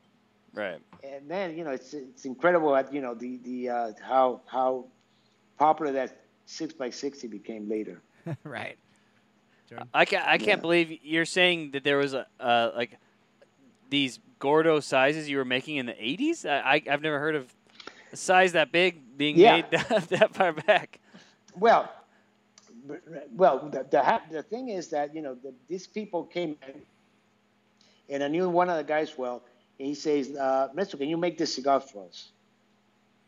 [0.55, 0.81] right.
[1.03, 4.87] And then you know it's it's incredible at you know the the uh, how how
[5.59, 8.03] popular that six by sixty became later.
[8.45, 8.77] right.
[9.69, 9.89] Jordan?
[9.95, 10.27] I can't.
[10.27, 10.63] I can't Yeah.
[10.63, 12.99] believe you're saying that there was a uh, like
[13.89, 16.45] these Gordo sizes you were making in the 80s.
[16.49, 17.53] I, I I've never heard of
[18.13, 19.57] a size that big being Yeah.
[19.57, 21.01] made that, that far back.
[21.55, 21.91] Well,
[23.35, 26.83] well, the, the, the thing is that, you know, the, these people came in,
[28.09, 29.43] and I knew one of the guys well,
[29.79, 32.31] And he says, uh, Mesto, can you make this cigar for us?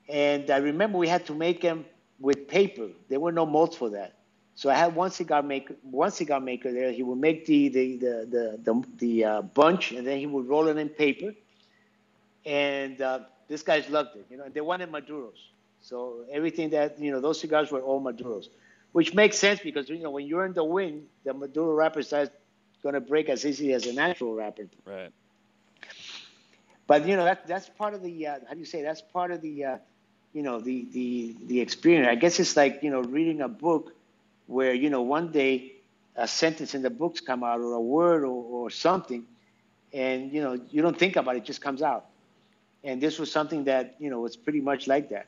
[0.08, 1.84] And I remember we had to make them
[2.18, 2.88] with paper.
[3.08, 4.14] There were no molds for that.
[4.54, 6.92] So I had one cigar maker, one cigar maker there.
[6.92, 10.46] He would make the the the the the, the uh, bunch, and then he would
[10.48, 11.32] roll it in paper.
[12.44, 14.26] And uh, this guys loved it.
[14.30, 15.38] You know, And they wanted maduros.
[15.80, 18.48] So everything that you know, those cigars were all maduros,
[18.92, 22.10] which makes sense because you know when you're in the wind, the maduro wrapper is
[22.82, 24.68] going to break as easy as a natural wrapper.
[24.84, 25.12] Right.
[26.86, 29.30] But you know that that's part of the uh, how do you say that's part
[29.30, 29.78] of the uh,
[30.32, 32.08] you know the the the experience.
[32.08, 33.94] I guess it's like you know reading a book
[34.46, 35.72] where you know one day
[36.16, 39.24] a sentence in the books come out or a word or, or something,
[39.92, 42.06] and you know you don't think about it, it just comes out.
[42.84, 45.26] And this was something that you know was pretty much like that.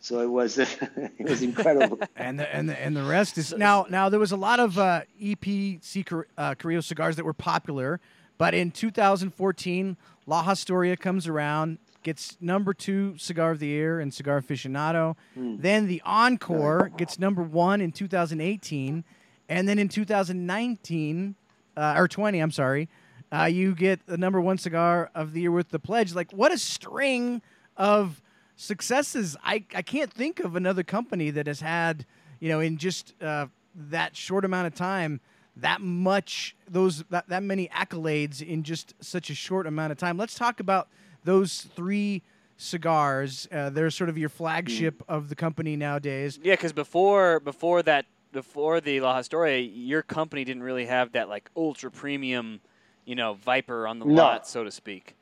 [0.00, 1.98] So it was it was incredible.
[2.16, 4.78] and the, and the, and the rest is now now there was a lot of
[4.78, 8.00] uh, EPC uh, Carrillo cigars that were popular,
[8.38, 9.96] but in 2014,
[10.26, 15.16] La Historia comes around, gets number two cigar of the year in Cigar Aficionado.
[15.36, 15.60] Mm.
[15.60, 19.02] Then the Encore gets number one in 2018,
[19.48, 21.34] and then in 2019
[21.76, 22.88] uh, or 20, I'm sorry,
[23.32, 26.14] uh, you get the number one cigar of the year with the Pledge.
[26.14, 27.42] Like what a string
[27.76, 28.22] of
[28.54, 29.36] successes.
[29.42, 32.06] I, I can't think of another company that has had,
[32.38, 35.20] you know, in just uh, that short amount of time,
[35.56, 40.16] that much those that, that many accolades in just such a short amount of time.
[40.16, 40.86] Let's talk about
[41.26, 42.22] those three
[42.56, 43.46] cigars.
[43.52, 45.14] Uh, they're sort of your flagship mm.
[45.14, 46.38] of the company nowadays.
[46.42, 51.28] Yeah, because before before that before the La Historia, your company didn't really have that
[51.28, 52.60] like ultra premium,
[53.04, 54.14] you know, Viper on the no.
[54.14, 55.14] lot, so to speak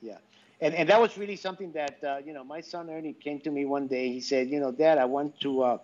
[0.00, 0.18] Yeah,
[0.60, 3.50] and and that was really something that uh, you know my son Ernie came to
[3.50, 4.12] me one day.
[4.12, 5.78] He said, you know, Dad, I want to, uh,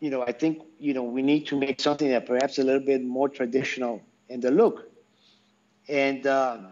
[0.00, 2.84] you know, I think you know we need to make something that perhaps a little
[2.84, 4.90] bit more traditional in the look,
[5.88, 6.68] and um,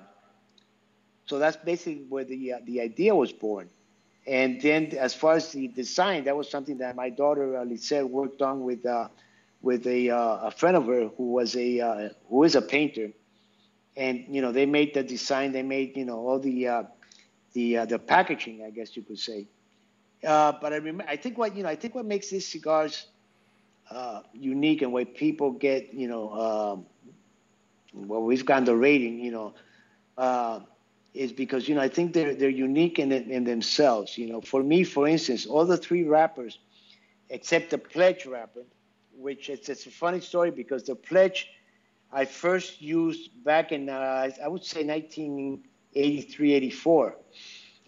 [1.31, 3.70] so that's basically where the uh, the idea was born.
[4.26, 8.11] And then as far as the design, that was something that my daughter uh, Lisette
[8.11, 9.07] worked on with uh,
[9.62, 13.11] with a, uh, a friend of her who was a uh, who is a painter
[13.97, 16.83] and you know they made the design, they made you know all the uh,
[17.53, 19.47] the uh, the packaging, I guess you could say.
[20.22, 23.07] But I remember, I think what you know, I think what makes these cigars
[24.33, 26.87] unique and why people get you know, um,
[27.95, 29.55] well, we've gotten the rating, you know,
[31.14, 34.16] is because you know I think they're they're unique in in themselves.
[34.16, 36.58] You know, for me, for instance, all the three wrappers,
[37.28, 38.64] except the pledge wrapper,
[39.16, 41.48] which it's, it's a funny story because the pledge
[42.12, 47.16] I first used back in, uh, I would say 1983, 84.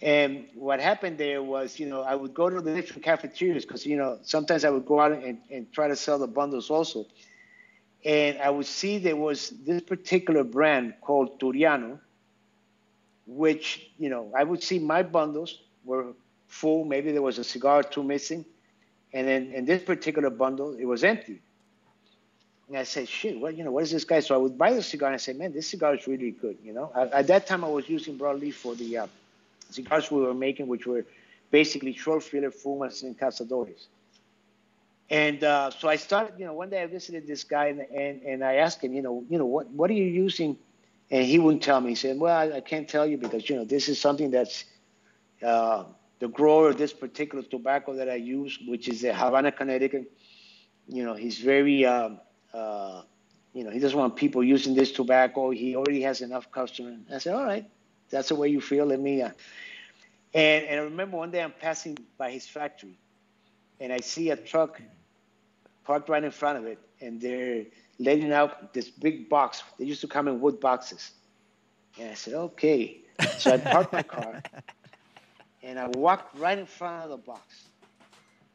[0.01, 3.87] And what happened there was, you know, I would go to the different cafeterias because,
[3.87, 7.07] you know, sometimes I would go out and, and try to sell the bundles also.
[8.05, 12.01] And I would see there was this particular brand called Turiano,
[13.27, 16.13] which, you know, I would see my bundles were
[16.49, 16.85] full.
[16.85, 18.45] Maybe there was a cigar or two missing.
[19.13, 21.41] And then in this particular bundle, it was empty.
[22.69, 24.21] And I said, shit, what, you know, what is this guy?
[24.21, 26.57] So I would buy the cigar and I said, man, this cigar is really good.
[26.65, 29.07] You know, at, at that time I was using broadleaf for the uh,
[29.71, 31.05] cigars we were making, which were
[31.51, 33.87] basically short filler fumas and cazadores.
[35.11, 38.23] And uh, so I started, you know, one day I visited this guy and, and,
[38.23, 40.57] and I asked him, you know, you know, what, what are you using?
[41.13, 41.91] And he wouldn't tell me.
[41.91, 44.65] He said, well, I, I can't tell you because, you know, this is something that's
[45.43, 45.85] uh,
[46.21, 50.11] the grower of this particular tobacco that I use, which is the Havana, Connecticut.
[50.89, 52.19] You know, he's very, um,
[52.55, 53.03] uh,
[53.53, 55.51] you know, he doesn't want people using this tobacco.
[55.51, 56.99] He already has enough customers.
[57.13, 57.69] I said, all right,
[58.09, 58.87] that's the way you feel.
[58.87, 59.21] Let me.
[59.21, 59.33] Uh.
[60.33, 62.99] And, and I remember one day I'm passing by his factory,
[63.81, 64.81] and I see a truck
[65.85, 67.67] parked right in front of it, and they're
[67.99, 69.63] letting out this big box.
[69.79, 71.13] They used to come in wood boxes.
[71.99, 72.99] And I said, okay.
[73.39, 74.43] So I parked my car,
[75.63, 77.69] and I walked right in front of the box.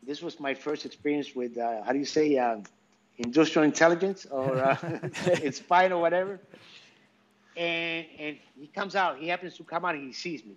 [0.03, 2.57] This was my first experience with, uh, how do you say, uh,
[3.17, 4.77] industrial intelligence or uh,
[5.25, 6.39] it's fine or whatever.
[7.55, 9.17] And, and he comes out.
[9.17, 10.55] He happens to come out and he sees me.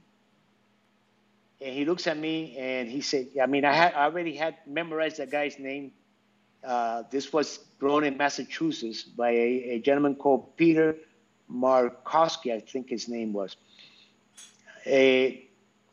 [1.61, 4.57] And he looks at me and he said, I mean, I, had, I already had
[4.67, 5.93] memorized that guy's name.
[6.63, 10.97] Uh, this was grown in Massachusetts by a, a gentleman called Peter
[11.51, 13.57] Markowski, I think his name was.
[14.87, 15.47] A,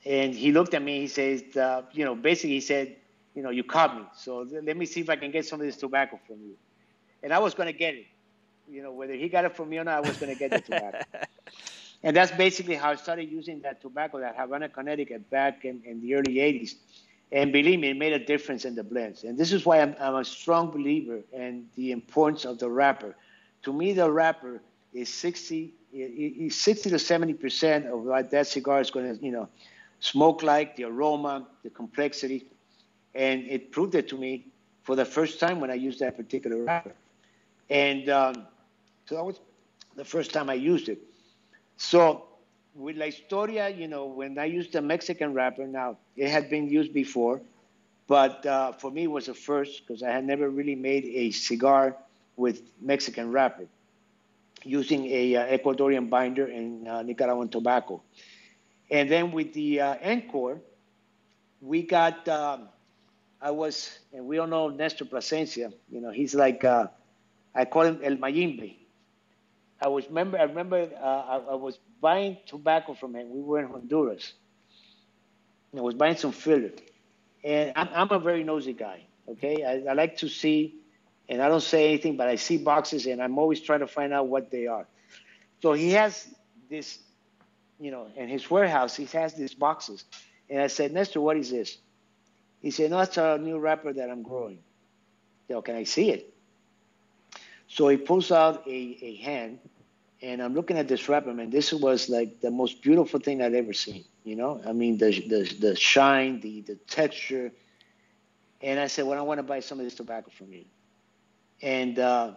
[0.05, 0.99] and he looked at me.
[0.99, 2.95] He says, uh, you know, basically he said,
[3.34, 4.03] you know, you caught me.
[4.18, 6.55] So let me see if I can get some of this tobacco from you.
[7.24, 8.05] And I was going to get it.
[8.70, 10.51] You know, whether he got it from me or not, I was going to get
[10.51, 10.99] the tobacco.
[12.03, 16.01] and that's basically how I started using that tobacco, that Havana, Connecticut, back in, in
[16.01, 16.76] the early 80s.
[17.32, 19.24] And believe me, it made a difference in the blends.
[19.24, 23.16] And this is why I'm, I'm a strong believer in the importance of the wrapper.
[23.64, 24.62] To me, the wrapper
[24.94, 29.32] is 60 it, 60 to 70 percent of what that cigar is going to, you
[29.32, 29.48] know,
[30.00, 32.46] smoke like, the aroma, the complexity,
[33.16, 34.46] and it proved it to me
[34.84, 36.94] for the first time when I used that particular wrapper.
[37.70, 38.48] And um,
[39.06, 39.40] so that was
[39.96, 41.00] the first time I used it.
[41.78, 42.27] So
[42.78, 46.70] with La Historia, you know, when I used the Mexican wrapper, now it had been
[46.70, 47.42] used before,
[48.08, 51.32] but uh, for me it was a first because I had never really made a
[51.32, 51.98] cigar
[52.36, 53.66] with Mexican wrapper
[54.64, 58.02] using a uh, Ecuadorian binder and uh, Nicaraguan tobacco.
[58.92, 60.60] And then with the uh, Encore,
[61.62, 62.70] we got, um,
[63.42, 66.88] I was, and we all know Nestor Plasencia, you know, he's like, uh,
[67.56, 68.76] I call him El Mayimbe.
[69.82, 73.30] I was remember, I remember uh, I, I, was buying tobacco from him.
[73.30, 74.34] We were in Honduras.
[75.76, 76.72] I was buying some filler.
[77.43, 79.64] And I'm, I'm a very nosy guy, okay?
[79.64, 80.76] I, I like to see,
[81.30, 84.14] and I don't say anything, but I see boxes and I'm always trying to find
[84.14, 84.88] out what they are.
[85.62, 86.28] So he has
[86.70, 87.00] this
[87.80, 90.06] you know, in his warehouse, he has these boxes.
[90.50, 91.78] And I said, Nestor, what is this?
[92.62, 94.60] He said, no, that's a new wrapper that I'm growing.
[95.48, 96.34] Said, oh, can I see it?
[97.68, 99.60] So he pulls out a, a hand,
[100.22, 101.49] and I'm looking at this wrapper, man.
[101.49, 104.05] This was like the most beautiful thing I'd ever seen.
[104.24, 107.51] You know, I mean, the the, the shine, the the texture.
[108.61, 110.65] And I said, well, I want to buy some of this tobacco from you.
[111.61, 112.34] And uh,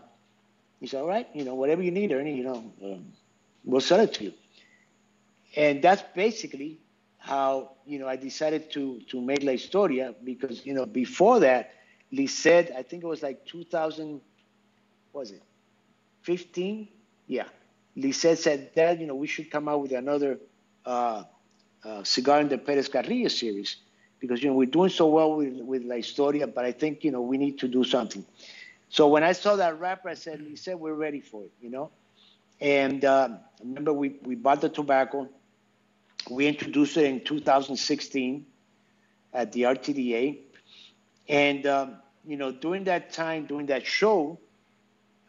[0.81, 3.13] he said, all right, you know, whatever you need, Ernie, you know, um,
[3.65, 4.33] we'll sell it to you
[5.57, 6.81] and that's basically
[7.19, 11.73] how you know I decided to to make La Historia because you know before that,
[12.13, 14.21] Lisette, I think it was like 2000,
[15.13, 15.43] was it
[16.23, 16.89] 15?
[17.27, 17.49] Yeah,
[17.97, 20.39] Lisette said, that, you know we should come out with another
[20.87, 21.25] uh,
[21.85, 23.77] uh, cigar in the Perez Carrillo series
[24.21, 27.11] because you know we're doing so well with with La Historia, but I think you
[27.11, 28.25] know we need to do something.
[28.89, 31.91] So when I saw that wrapper, I said, Lisette, we're ready for it, you know.
[32.61, 33.29] And uh,
[33.63, 35.29] remember we, we bought the tobacco
[36.29, 38.47] we introduced it in 2016
[39.33, 40.39] at the RTDA.
[41.29, 44.39] And, um, you know, during that time, during that show,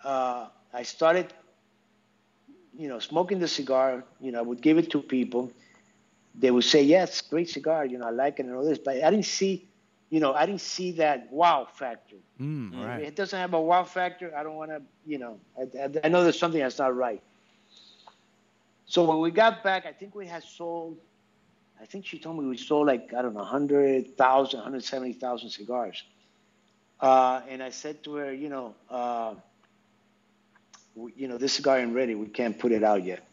[0.04, 1.34] uh, I started,
[2.78, 4.04] you know, smoking the cigar.
[4.20, 5.52] You know, I would give it to people.
[6.36, 8.78] They would say, yes, great cigar, you know, I like it and all this.
[8.78, 9.68] But I didn't see,
[10.10, 12.16] you know, I didn't see that wow factor.
[12.40, 13.04] Mm, right.
[13.04, 14.34] It doesn't have a wow factor.
[14.36, 17.22] I don't want to, you know, I, I know there's something that's not right.
[18.86, 20.98] So when we got back, I think we had sold,
[21.82, 26.04] I think she told me we sold like, I don't know, 100,000, 170,000 cigars.
[27.00, 29.51] Uh, and I said to her, you know, uh, we,
[31.16, 32.16] you know, this cigar ain't ready.
[32.16, 33.28] We can't put it out yet.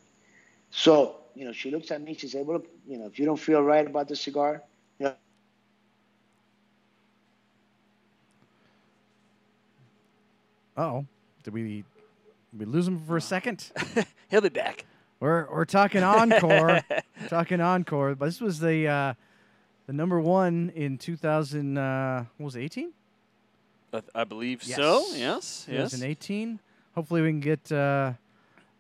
[0.71, 2.15] So, you know, she looks at me.
[2.15, 4.63] She said, well, you know, if you don't feel right about the cigar,
[4.99, 5.15] you know.
[10.77, 11.07] oh,
[11.43, 11.85] did we,
[12.53, 13.71] did we lose him for a second?
[14.31, 14.85] He'll be back.
[15.21, 16.81] We're we're talking encore,
[17.29, 18.15] talking encore.
[18.15, 19.15] But this was the uh,
[19.87, 21.77] the number one in 2000.
[21.77, 22.93] Uh, what was it, 18?
[24.15, 24.77] I believe yes.
[24.77, 25.05] so.
[25.15, 25.67] Yes.
[25.69, 25.91] Yes.
[25.93, 26.61] 2018.
[26.99, 28.13] Hopefully we can get uh,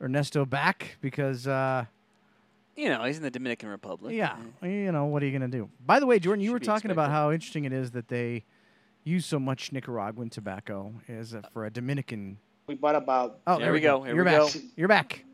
[0.03, 1.47] Ernesto back because.
[1.47, 1.85] Uh,
[2.75, 4.12] you know, he's in the Dominican Republic.
[4.12, 4.35] Yeah.
[4.61, 5.69] You know, what are you going to do?
[5.87, 8.09] By the way, Jordan, you Should were be talking about how interesting it is that
[8.09, 8.43] they
[9.05, 12.39] use so much Nicaraguan tobacco as a, for a Dominican.
[12.66, 14.53] We bought about, Oh, There there we go, here You're we back.
[14.53, 14.61] go.
[14.77, 15.25] You're back.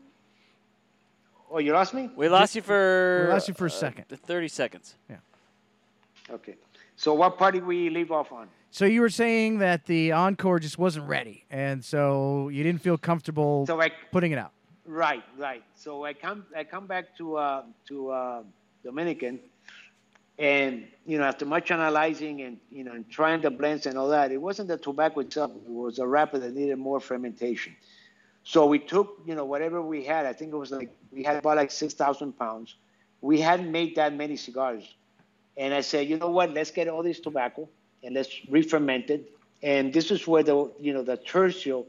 [1.49, 2.11] oh, you lost me?
[2.15, 3.23] We lost you for.
[3.27, 4.05] We lost you for a uh, second.
[4.09, 4.93] th- Thirty seconds.
[5.09, 5.17] Yeah.
[6.29, 6.55] Okay.
[6.97, 8.47] So what part did we leave off on?
[8.75, 12.97] So you were saying that the encore just wasn't ready, and so you didn't feel
[12.97, 14.51] comfortable So I, putting it out.
[14.85, 15.63] right, right.
[15.75, 18.43] So I come, I come back to, uh, to, uh,
[18.83, 19.39] Dominican
[20.37, 24.09] and, you know, after much analyzing and, you know, and trying the blends and all
[24.09, 25.51] that, it wasn't the tobacco itself.
[25.55, 27.77] It was a wrapper that needed more fermentation.
[28.43, 30.25] So we took, you know, whatever we had.
[30.25, 32.75] I think it was like we had about like six thousand pounds.
[33.21, 34.83] We hadn't made that many cigars,
[35.55, 36.51] and I said, you know what?
[36.51, 37.69] Let's get all this tobacco
[38.05, 39.11] and let's re-ferment.
[39.63, 41.85] And this is where the, you know, the tercio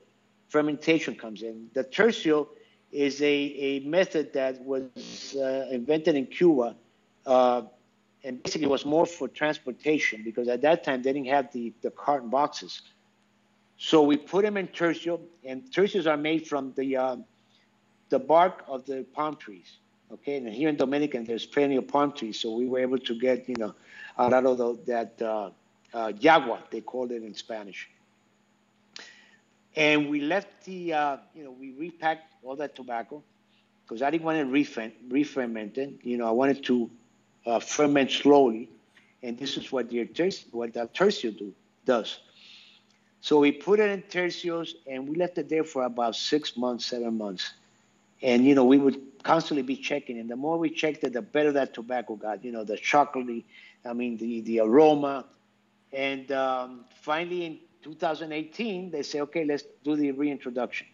[0.48, 1.68] fermentation comes in.
[1.74, 2.48] The tercio
[2.90, 6.76] is a, a method that was uh, invented in Cuba,
[7.26, 7.62] uh,
[8.24, 11.90] and basically was more for transportation because at that time they didn't have the, the
[11.90, 12.82] carton boxes.
[13.78, 17.16] So we put them in tercio, and tercios are made from the uh,
[18.08, 19.76] the bark of the palm trees.
[20.10, 23.14] Okay, and here in Dominican, there's plenty of palm trees, so we were able to
[23.18, 23.74] get you know
[24.16, 25.20] a lot of the, that
[25.93, 27.89] uh, yagua they called it in Spanish.
[29.76, 33.22] And we left the uh, you know we repacked all that tobacco
[33.84, 35.99] because I didn't want it refer- re-fermented.
[36.03, 36.91] You know, I wanted to
[37.47, 38.70] uh, ferment slowly,
[39.22, 42.20] and this is what the tercio, what the tercio do, does.
[43.20, 46.87] So we put it in tercios and we left it there for about six months,
[46.87, 47.55] seven months.
[48.22, 51.22] and you know we would constantly be checking, and the more we checked it, the
[51.22, 52.45] better that tobacco got.
[52.45, 53.45] You know, the chocolatey,
[53.84, 55.24] I mean, the the aroma,
[55.97, 60.86] and um, finally in 2018 they say, okay, let's do the reintroduction,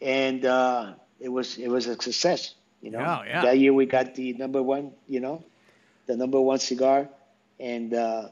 [0.00, 2.54] and uh, it was it was a success.
[2.82, 3.42] You know, Oh, yeah.
[3.42, 4.92] that year we got the number one.
[5.08, 5.44] You know,
[6.06, 7.08] the number one cigar,
[7.60, 8.28] and uh,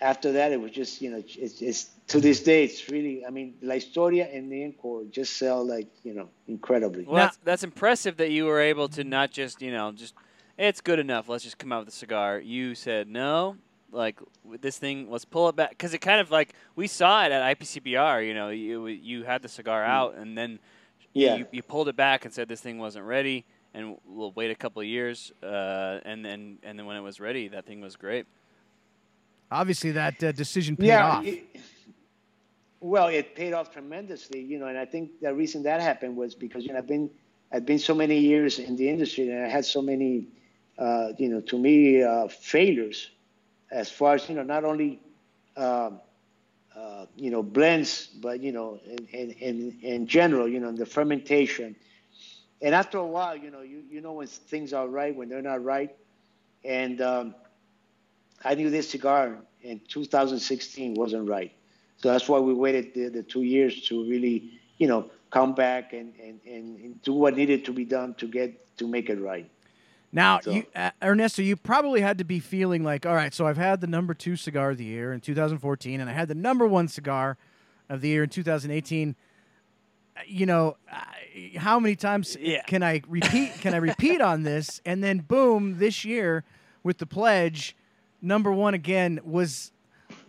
[0.00, 3.30] after that it was just you know it's, it's to this day it's really I
[3.30, 7.04] mean La Historia and the Encore just sell like you know incredibly.
[7.04, 10.14] Well, Now- that's, that's impressive that you were able to not just, you know, just
[10.58, 11.28] it's good enough.
[11.28, 12.38] Let's just come out with a cigar.
[12.40, 13.56] You said no,
[13.94, 14.18] like
[14.60, 15.10] this thing.
[15.10, 18.26] Let's pull it back because it kind of like we saw it at IPCPR.
[18.26, 20.58] You know, you you had the cigar out and then
[21.14, 21.36] Yeah.
[21.36, 24.54] you, you pulled it back and said this thing wasn't ready, and we'll wait a
[24.54, 27.96] couple of years, uh, and then and then when it was ready, that thing was
[27.96, 28.26] great.
[29.50, 31.06] Obviously, that uh, decision paid yeah.
[31.08, 31.24] off.
[31.24, 31.44] it-
[32.80, 36.34] well, it paid off tremendously, you know, and I think the reason that happened was
[36.34, 37.08] because you know I've been
[37.50, 40.26] I've been so many years in the industry and I had so many,
[40.78, 43.08] uh, you know, to me uh, failures,
[43.74, 45.00] as far as you know, not only.
[45.56, 46.00] Um,
[46.76, 48.80] uh, you know, blends, but you know,
[49.12, 51.76] in, in, in, general, you know, the fermentation.
[52.60, 55.40] And after a while, you know, you, you know when things are right, when they're
[55.40, 55.94] not right.
[56.64, 57.34] And um,
[58.44, 61.52] I knew this cigar in 2016 wasn't right.
[61.98, 65.92] So that's why we waited the, the two years to really, you know, come back
[65.92, 69.48] and, and, and do what needed to be done to get to make it right.
[70.14, 73.46] Now, So- you, uh, Ernesto, you probably had to be feeling like, all right, so
[73.48, 76.36] I've had the number two cigar of the year in 2014, and I had the
[76.36, 77.36] number one cigar
[77.88, 79.16] of the year in 2018.
[80.16, 82.62] Uh, You know, uh, how many times Yeah.
[82.62, 83.54] can I repeat?
[83.60, 84.80] Can I repeat on this?
[84.86, 86.44] And then, boom, this year
[86.84, 87.74] with the pledge,
[88.22, 89.72] number one again was.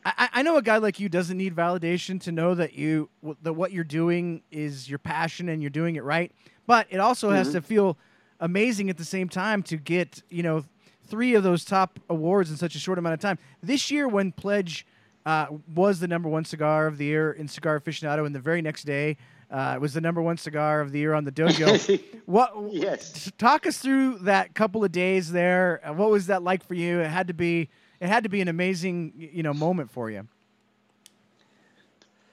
[0.03, 3.09] I, I- I know a guy like you doesn't need validation to know that you
[3.43, 6.31] that what you're doing is your passion and you're doing it right.
[6.65, 7.97] But it also has to feel
[8.39, 10.63] amazing at the same time to get you know
[11.07, 13.37] three of those top awards in such a short amount of time.
[13.61, 14.85] This year, when Pledge
[15.25, 18.61] uh, was the number one cigar of the year in Cigar Aficionado, and the very
[18.61, 19.17] next day
[19.51, 22.01] uh, it was the number one cigar of the year on the Dojo.
[22.25, 22.53] what?
[22.71, 23.31] Yes.
[23.37, 25.81] Talk us through that couple of days there.
[25.83, 26.99] Uh, What was that like for you?
[26.99, 27.69] It had to be.
[28.01, 30.27] It had to be an amazing, you know, moment for you.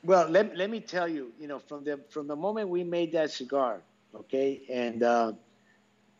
[0.02, 3.12] Well, let, let me tell you, you know, from the from the moment we made
[3.12, 3.80] that cigar,
[4.12, 5.32] okay, and uh,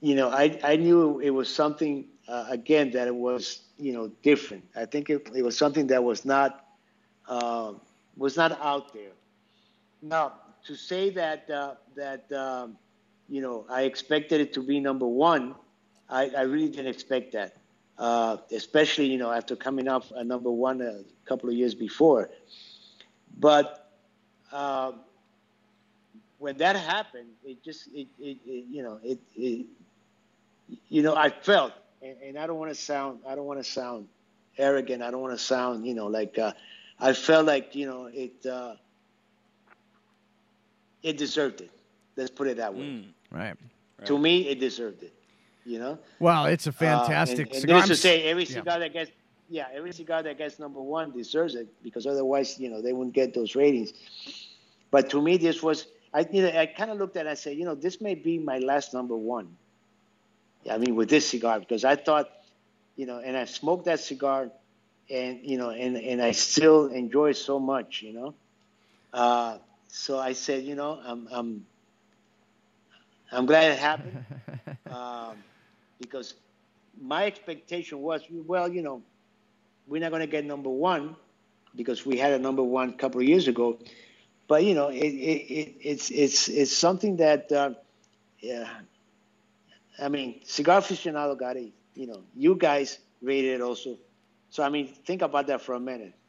[0.02, 4.08] you know, I I knew it was something uh, again that it was you know
[4.22, 4.64] different.
[4.76, 6.66] I think it, it was something that was not
[7.28, 7.72] uh,
[8.16, 9.14] was not out there.
[10.02, 10.32] Now,
[10.66, 12.76] to say that uh, that um,
[13.28, 15.54] you know I expected it to be number one,
[16.10, 17.56] I, I really didn't expect that.
[17.96, 22.28] Uh, especially you know after coming off a number one a couple of years before.
[23.38, 23.88] But
[24.50, 25.00] um,
[26.38, 29.66] when that happened, it just it, it, it you know it, it
[30.88, 31.72] you know I felt
[32.02, 34.08] and, and I don't want to sound I don't want to sound
[34.58, 35.02] arrogant.
[35.02, 36.52] I don't want to sound you know like uh,
[37.00, 38.74] I felt like you know it uh,
[41.02, 41.70] it deserved it.
[42.16, 42.82] Let's put it that way.
[42.82, 43.04] Mm.
[43.30, 43.56] Right.
[44.04, 45.12] To me, it deserved it.
[45.64, 45.98] You know.
[46.18, 47.76] Well, it's a Uh, fantastic and, and cigar.
[47.80, 48.54] needless to say, every yeah.
[48.54, 49.10] cigar that gets
[49.48, 53.14] yeah, every cigar that gets number one deserves it because otherwise, you know, they wouldn't
[53.14, 53.92] get those ratings.
[54.90, 57.28] But to me, this was I you know I kind of looked at it and
[57.30, 59.56] I said, you know, this may be my last number one.
[60.70, 62.28] I mean, with this cigar because I thought,
[62.96, 64.50] you know, and I smoked that cigar,
[65.10, 68.34] and you know, and and I still enjoy it so much, you know.
[69.12, 69.58] Uh,
[69.88, 71.66] so I said, you know, I'm I'm
[73.32, 74.24] I'm glad it happened
[74.90, 75.36] um,
[76.00, 76.34] because
[77.00, 79.02] my expectation was, well, you know,
[79.86, 81.16] we're not going to get number one
[81.74, 83.78] because we had a number one a couple of years ago.
[84.48, 87.74] But you know, it, it, it, it's it's it's something that, uh,
[88.40, 88.68] yeah.
[90.00, 91.72] I mean, cigar aficionado got it.
[91.94, 93.98] You know, you guys rated it also.
[94.50, 96.14] So I mean, think about that for a minute.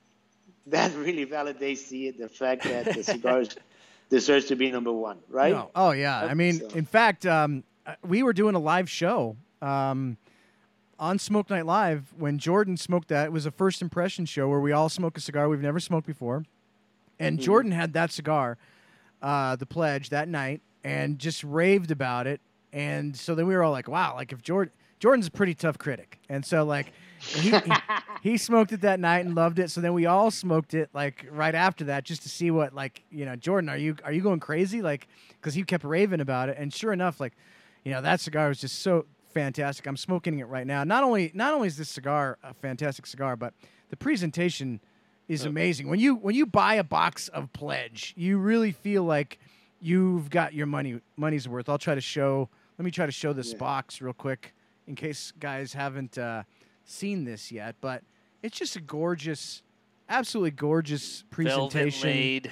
[0.68, 3.50] That really validates the the fact that the cigars
[4.10, 5.52] deserves to be number one, right?
[5.52, 5.72] No.
[5.76, 6.22] Oh yeah.
[6.22, 7.64] I mean, So- in fact, um,
[8.02, 10.16] we were doing a live show um,
[10.98, 13.26] on Smoke Night Live when Jordan smoked that.
[13.26, 16.08] It was a first impression show where we all smoke a cigar we've never smoked
[16.08, 16.46] before,
[17.20, 17.44] and Mm-hmm.
[17.46, 18.58] Jordan had that cigar,
[19.22, 22.40] uh, the pledge that night, and just raved about it.
[22.74, 24.74] And so then we were all like, "Wow!" Like if Jordan.
[25.00, 27.74] Jordan's a pretty tough critic, and so like he, he
[28.22, 29.70] he smoked it that night and loved it.
[29.70, 33.04] So then we all smoked it like right after that, just to see what like
[33.12, 34.82] you know, Jordan, are you are you going crazy?
[34.82, 37.34] Like because he kept raving about it, and sure enough, like
[37.84, 39.86] you know, that cigar was just so fantastic.
[39.88, 40.86] I'm smoking it right now.
[40.86, 43.54] Not only not only is this cigar a fantastic cigar, but
[43.90, 44.80] the presentation
[45.28, 45.90] is amazing.
[45.90, 49.40] When you when you buy a box of Pledge, you really feel like
[49.82, 51.68] you've got your money money's worth.
[51.68, 52.50] I'll try to show.
[52.78, 53.58] Let me try to show this Yeah.
[53.58, 54.54] box real quick
[54.88, 56.44] in case guys haven't uh,
[56.86, 57.76] seen this yet.
[57.82, 58.04] But
[58.42, 59.64] it's just a gorgeous,
[60.10, 62.02] absolutely gorgeous presentation.
[62.02, 62.52] Velvet laid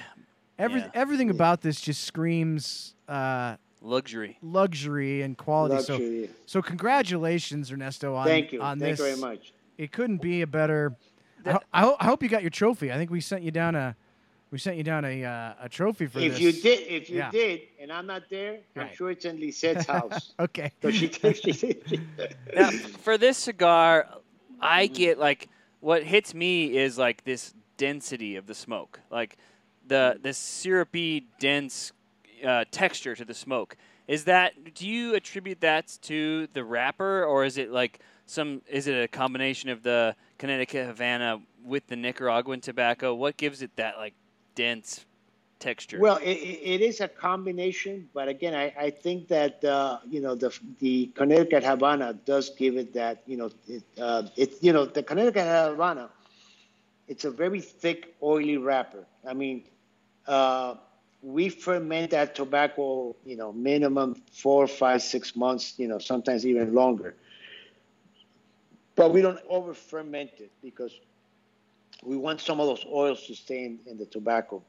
[0.58, 0.90] Every, yeah.
[0.94, 4.38] Everything about this just screams uh, luxury.
[4.42, 5.82] luxury and quality.
[5.82, 6.30] So, Luxury.
[6.46, 8.60] so congratulations, Ernesto, on Thank you.
[8.62, 8.98] on Thank this.
[9.00, 9.52] you very much.
[9.78, 10.94] It couldn't be a better.
[11.44, 12.92] I, ho- I, ho- I hope you got your trophy.
[12.92, 13.96] I think we sent you down a,
[14.52, 16.40] we sent you down a uh, a trophy for If this.
[16.40, 17.30] you did, if you Yeah.
[17.30, 20.34] did, and I'm not there, I'm sure it's in Lisette's house.
[20.38, 20.70] Okay.
[20.82, 22.00] So she, she, she,
[22.54, 24.06] Now, for this cigar,
[24.60, 25.48] I get like
[25.80, 29.38] what hits me is like this density of the smoke, like
[29.86, 31.92] the the syrupy, dense
[32.46, 33.76] uh, texture to the smoke.
[34.06, 34.74] Is that?
[34.74, 38.60] Do you attribute that to the wrapper, or is it like some?
[38.68, 43.14] Is it a combination of the Connecticut Havana with the Nicaraguan tobacco?
[43.14, 44.14] What gives it that like
[44.54, 45.04] dense
[45.58, 45.98] texture?
[45.98, 50.34] Well, it, it is a combination, but again, I, I think that uh, you know
[50.34, 54.84] the the Connecticut Havana does give it that you know it, uh, it you know
[54.84, 56.10] the Connecticut Havana,
[57.08, 59.04] it's a very thick, oily wrapper.
[59.26, 59.64] I mean,
[60.26, 60.74] uh,
[61.22, 66.74] we ferment that tobacco, you know, minimum four, five, six months, you know, sometimes even
[66.74, 67.14] longer.
[68.96, 70.92] But we don't over ferment it because
[72.02, 74.62] we want some of those oils to stay in, in the tobacco.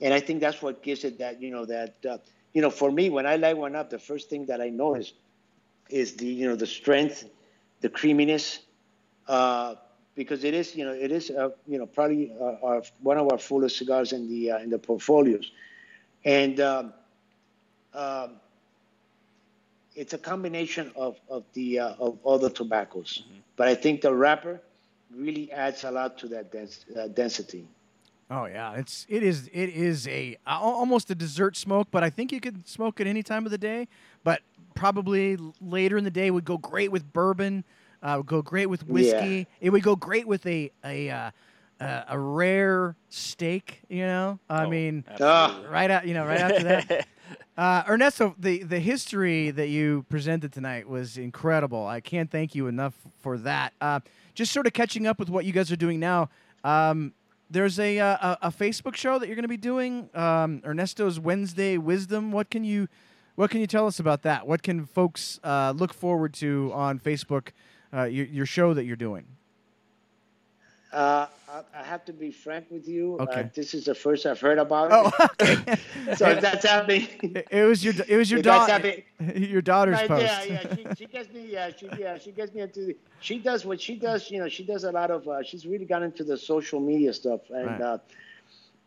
[0.00, 2.18] And I think that's what gives it that you know that uh,
[2.52, 5.12] you know for me when I light one up, the first thing that I notice
[5.88, 7.24] is the you know the strength,
[7.80, 8.60] the creaminess,
[9.28, 9.76] uh,
[10.16, 13.30] because it is you know it is uh, you know probably uh, our, one of
[13.30, 15.52] our fullest cigars in the uh, in the portfolios,
[16.24, 16.92] and um,
[17.92, 18.32] um,
[19.94, 23.22] it's a combination of of the uh, of all the tobaccos,
[23.56, 24.60] but I think the wrapper
[25.16, 27.68] really adds a lot to that dens- uh, density.
[28.30, 32.10] Oh yeah, it's it is it is a al- almost a dessert smoke, but I
[32.10, 33.86] think you could smoke it any time of the day.
[34.24, 34.40] But
[34.74, 37.64] probably later in the day would go great with bourbon.
[38.02, 39.46] Uh, would go great with whiskey.
[39.60, 41.30] It would go great with a a uh,
[41.80, 43.82] uh, a rare steak.
[43.88, 45.68] You know, I Oh, mean, absolutely.
[45.68, 47.06] right out you know right after that.
[47.56, 51.86] Uh, Ernesto, the, the history that you presented tonight was incredible.
[51.86, 53.72] I can't thank you enough for that.
[53.80, 54.00] Uh,
[54.34, 56.28] just sort of catching up with what you guys are doing now.
[56.62, 57.12] Um,
[57.50, 61.20] there's a, uh, a a Facebook show that you're going to be doing, um, Ernesto's
[61.20, 62.32] Wednesday Wisdom.
[62.32, 62.88] What can you
[63.36, 64.46] what can you tell us about that?
[64.46, 67.48] What can folks uh, look forward to on Facebook?
[67.92, 69.24] Uh, your, your show that you're doing.
[70.94, 73.22] Uh, I, I have to be frank with you.
[73.26, 73.50] Uh, Okay.
[73.54, 75.14] this is the first I've heard about Oh, it.
[75.32, 75.58] okay.
[76.12, 77.08] so if that's happening.
[77.34, 78.86] it, it was your it was your daughter
[79.34, 80.16] your daughter's Right, post.
[80.16, 80.64] yeah, yeah.
[80.66, 81.46] She, she gets me.
[81.52, 82.80] Yeah, she yeah she gets me into.
[82.86, 84.30] The, she does what she does.
[84.30, 85.26] You know, she does a lot of.
[85.28, 87.80] Uh, she's really got into the social media stuff, and Right.
[87.80, 87.98] uh,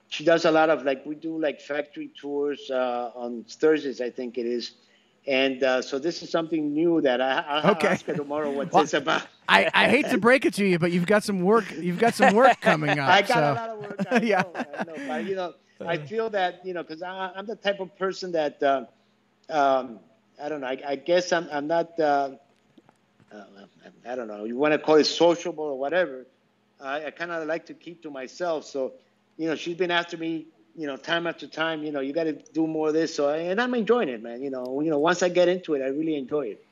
[0.09, 4.09] she does a lot of like we do like factory tours uh, on Thursdays, I
[4.09, 4.73] think it is.
[5.27, 7.87] And uh, so this is something new that I, I'll Okay.
[7.89, 9.27] ask her tomorrow what Well, this about.
[9.49, 11.65] I, I hate to break it to you, but you've got some work.
[11.71, 13.09] You've got some work coming up.
[13.09, 13.51] I got so.
[13.51, 13.99] a lot of work.
[14.09, 14.41] I Yeah.
[14.41, 15.53] know, I know, but you know,
[15.85, 18.85] I feel that you know, because I'm the type of person that uh,
[19.49, 19.99] um,
[20.41, 20.67] I don't know.
[20.67, 21.99] I, I guess I'm I'm not.
[21.99, 22.31] Uh,
[23.31, 23.43] uh,
[24.07, 24.45] I don't know.
[24.45, 26.25] You want to call it sociable or whatever.
[26.79, 28.65] I, I kind of like to keep to myself.
[28.65, 28.93] So,
[29.37, 30.47] you know, she's been after me.
[30.77, 31.83] You know, time after time.
[31.83, 33.13] You know, you got to do more of this.
[33.15, 34.41] So, and I'm enjoying it, man.
[34.41, 36.63] You know, you know, once I get into it, I really enjoy it.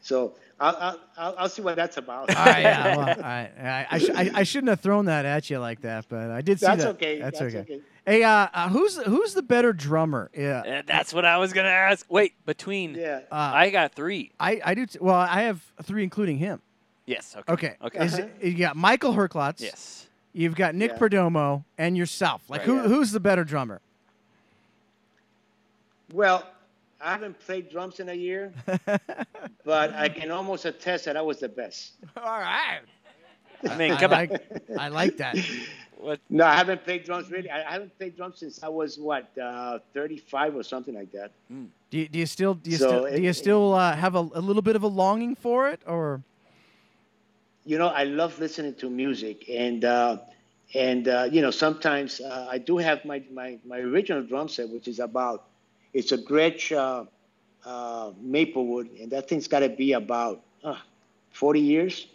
[0.00, 2.30] So, I'll I'll, I'll, I'll see what that's about.
[2.36, 3.50] All right, yeah, well, all right.
[3.60, 6.40] I, I, sh- I, I shouldn't have thrown that at you like that, but I
[6.40, 6.90] did see That's that.
[6.90, 7.20] okay.
[7.20, 7.74] That's, That's okay.
[7.74, 7.80] okay.
[8.06, 10.30] Hey, uh, uh, who's who's the better drummer?
[10.36, 12.06] Yeah, Uh, That's what I was gonna ask.
[12.08, 13.20] Wait, between yeah.
[13.30, 14.32] uh, I got three.
[14.40, 14.86] I I do.
[14.86, 16.60] T- well, I have three, including him.
[17.06, 17.36] Yes.
[17.36, 17.52] Okay.
[17.52, 17.76] Okay.
[17.84, 18.04] Okay.
[18.04, 19.60] Is it, you got Michael Herklots.
[19.60, 20.07] yes.
[20.32, 20.98] You've got Nick Yeah.
[20.98, 22.42] Perdomo and yourself.
[22.48, 22.66] Like, Right.
[22.66, 22.82] who Yeah.
[22.88, 23.80] who's the better drummer?
[26.12, 26.46] Well,
[27.00, 28.52] I haven't played drums in a year,
[29.64, 31.92] but I can almost attest that I was the best.
[32.16, 32.80] All right.
[33.68, 34.18] I mean, I come on.
[34.18, 35.36] like I like that.
[36.00, 36.20] What?
[36.30, 37.50] No, I haven't played drums really.
[37.50, 41.32] I I haven't played drums since I was what, uh, 35 or something like that.
[41.50, 44.14] Do you, do you still do you So still it- do you still uh, have
[44.14, 46.22] a, a little bit of a longing for it, or
[47.68, 50.18] You know, I love listening to music, and uh,
[50.74, 54.70] and uh, you know, sometimes uh, I do have my, my my original drum set,
[54.70, 55.44] which is about
[55.92, 57.04] it's a Gretsch uh,
[57.68, 60.76] uh, Maplewood, and that thing's got to be about uh,
[61.30, 62.06] 40 years.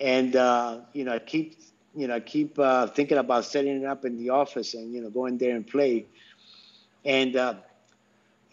[0.00, 1.58] And uh, you know, I keep
[1.94, 5.02] you know I keep uh, thinking about setting it up in the office and you
[5.02, 6.06] know going there and play.
[7.04, 7.54] And uh,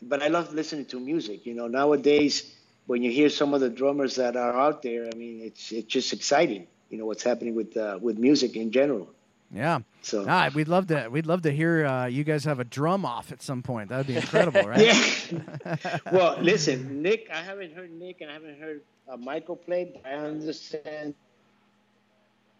[0.01, 1.45] but I love listening to music.
[1.45, 2.54] You know, nowadays
[2.87, 5.87] when you hear some of the drummers that are out there, I mean, it's it's
[5.87, 6.67] just exciting.
[6.89, 9.09] You know what's happening with uh, with music in general.
[9.51, 9.79] Yeah.
[10.01, 11.07] So Ah, we'd love to.
[11.09, 13.89] We'd love to hear uh, you guys have a drum off at some point.
[13.89, 14.79] That would be incredible, right?
[14.85, 15.97] yeah.
[16.11, 17.29] well, listen, Nick.
[17.33, 19.91] I haven't heard Nick, and I haven't heard uh, Michael play.
[19.93, 21.15] But I understand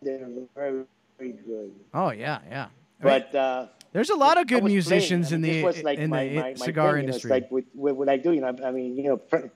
[0.01, 0.83] they're very,
[1.17, 1.71] very good.
[1.93, 2.67] Oh yeah, yeah.
[3.01, 5.43] But uh, there's a lot of good musicians playing.
[5.43, 7.29] I mean, in the like in my, the my, my cigar thing, you know, industry.
[7.29, 8.55] like with, with what I do, you know.
[8.63, 9.51] I mean, you know,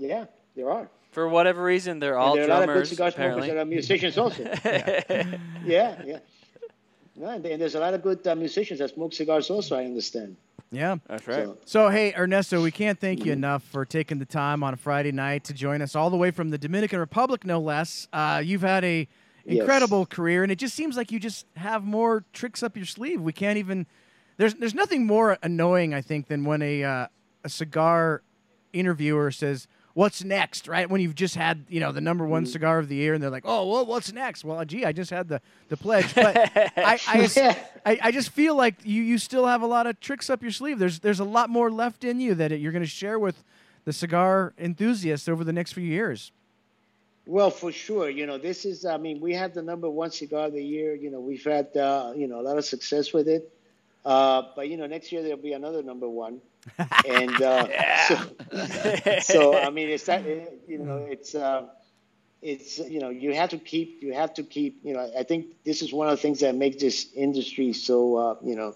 [0.00, 0.24] yeah,
[0.56, 0.88] there are.
[1.12, 2.88] For whatever reason, they're all and there are a lot of good drummers.
[2.90, 4.42] cigar smokers that are musicians also.
[5.64, 6.18] yeah, yeah.
[7.16, 9.76] No, and and there's a lot of good uh, musicians that smoke cigars also.
[9.76, 10.36] I understand.
[10.70, 10.96] yeah.
[11.08, 11.44] That's right.
[11.46, 14.76] So, So hey, Ernesto, we can't thank you enough for taking the time on a
[14.76, 18.06] Friday night to join us, all the way from the Dominican Republic, no less.
[18.12, 19.08] Uh, you've had a
[19.46, 19.60] Yes.
[19.60, 23.22] incredible career, and it just seems like you just have more tricks up your sleeve.
[23.22, 23.86] We can't even.
[24.36, 27.06] There's there's nothing more annoying, I think, than when a uh,
[27.42, 28.22] a cigar
[28.74, 29.66] interviewer says.
[29.94, 30.88] What's next, right?
[30.88, 32.52] When you've just had, you know, the number one Mm-hmm.
[32.52, 35.10] cigar of the year, and they're like, "Oh, well, what's next?" Well, gee, I just
[35.10, 36.36] had the the pledge, but
[36.76, 40.30] I, I, I, I just feel like you, you still have a lot of tricks
[40.30, 40.78] up your sleeve.
[40.78, 43.42] There's there's a lot more left in you that you're going to share with
[43.84, 46.30] the cigar enthusiasts over the next few years.
[47.26, 48.10] Well, for sure.
[48.10, 48.84] You know, this is.
[48.84, 50.94] I mean, we have the number one cigar of the year.
[50.94, 53.50] You know, we've had uh, you know a lot of success with it.
[54.04, 56.40] Uh, but you know, next year there'll be another number one.
[57.04, 57.66] And uh,
[58.08, 58.16] so,
[59.20, 60.24] so I mean, it's that.
[60.66, 61.34] You know, it's.
[61.34, 61.68] Uh,
[62.42, 65.62] it's you know you have to keep you have to keep you know I think
[65.64, 68.74] this is one of the things that makes this industry so uh, you know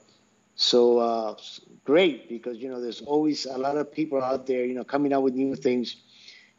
[0.54, 1.36] so uh,
[1.84, 5.12] great because you know there's always a lot of people out there you know coming
[5.12, 5.96] out with new things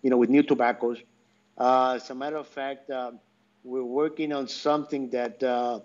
[0.02, 1.00] you know with new tobaccos
[1.58, 3.12] uh, as a matter of fact uh,
[3.64, 5.80] we're working on something that uh,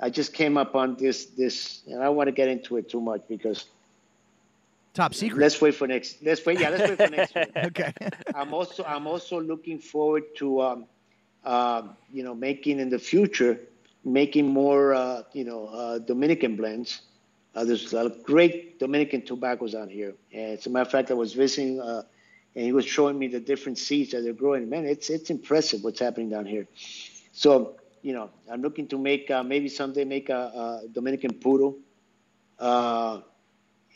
[0.00, 2.88] I just came up on this this and I don't want to get into it
[2.90, 3.64] too much because
[4.94, 5.40] Top secret.
[5.40, 7.50] let's wait for next let's wait yeah let's wait for next week.
[7.56, 7.92] okay.
[8.34, 10.86] I'm also I'm also looking forward to um,
[11.44, 13.60] um, you know making in the future
[14.04, 17.02] making more uh, you know uh, Dominican blends.
[17.54, 20.14] Uh, there's a lot of great Dominican tobaccos out here.
[20.32, 22.02] And as a matter of fact, I was visiting uh,
[22.54, 24.68] and he was showing me the different seeds that they're growing.
[24.68, 26.66] Man, it's it's impressive what's happening down here.
[27.32, 31.76] So you know I'm looking to make uh, maybe someday make a, a Dominican puro.
[32.58, 33.20] Uh,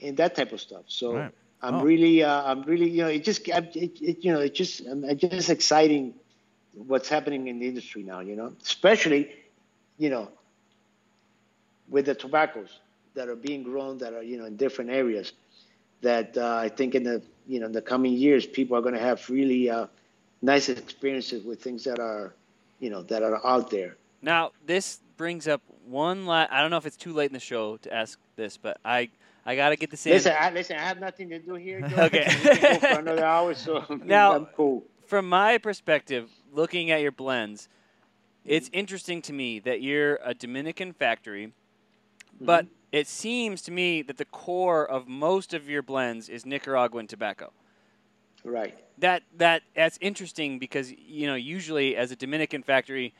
[0.02, 0.84] and that type of stuff.
[0.88, 1.32] So Right.
[1.62, 1.82] I'm Oh.
[1.84, 5.04] really, uh, I'm really, you know, it just, it, it, you know, it just, um,
[5.04, 6.14] it's just exciting
[6.74, 8.20] what's happening in the industry now.
[8.20, 9.30] You know, especially,
[9.98, 10.28] you know,
[11.88, 12.80] with the tobaccos
[13.14, 15.32] that are being grown that are, you know, in different areas.
[16.02, 18.94] That uh, I think in the, you know, in the coming years, people are going
[18.94, 19.86] to have really uh,
[20.40, 22.34] nice experiences with things that are,
[22.80, 23.96] you know, that are out there.
[24.20, 27.40] Now, this brings up one la I don't know if it's too late in the
[27.40, 29.10] show to ask this, but I
[29.44, 30.12] I got to get this in.
[30.12, 31.80] Listen, I, listen, I have nothing to do here.
[31.80, 32.02] Joe.
[32.04, 32.26] Okay.
[32.44, 34.84] we can go for another hour, so Now- I'm cool.
[35.06, 37.68] From my perspective, looking at your blends,
[38.44, 38.78] it's Mm-hmm.
[38.78, 41.52] interesting to me that you're a Dominican factory,
[42.40, 42.74] but Mm-hmm.
[42.92, 47.52] it seems to me that the core of most of your blends is Nicaraguan tobacco.
[48.44, 48.76] Right.
[48.98, 53.14] That that that's interesting because you know usually as a Dominican factory,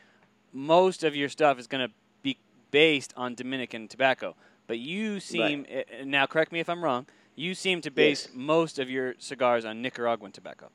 [0.52, 2.38] most of your stuff is going to be
[2.70, 4.34] based on Dominican tobacco.
[4.72, 7.04] But you seem eh, now correct me if I'm wrong.
[7.36, 8.34] You seem to base Yes.
[8.34, 10.70] most of your cigars on Nicaraguan tobacco.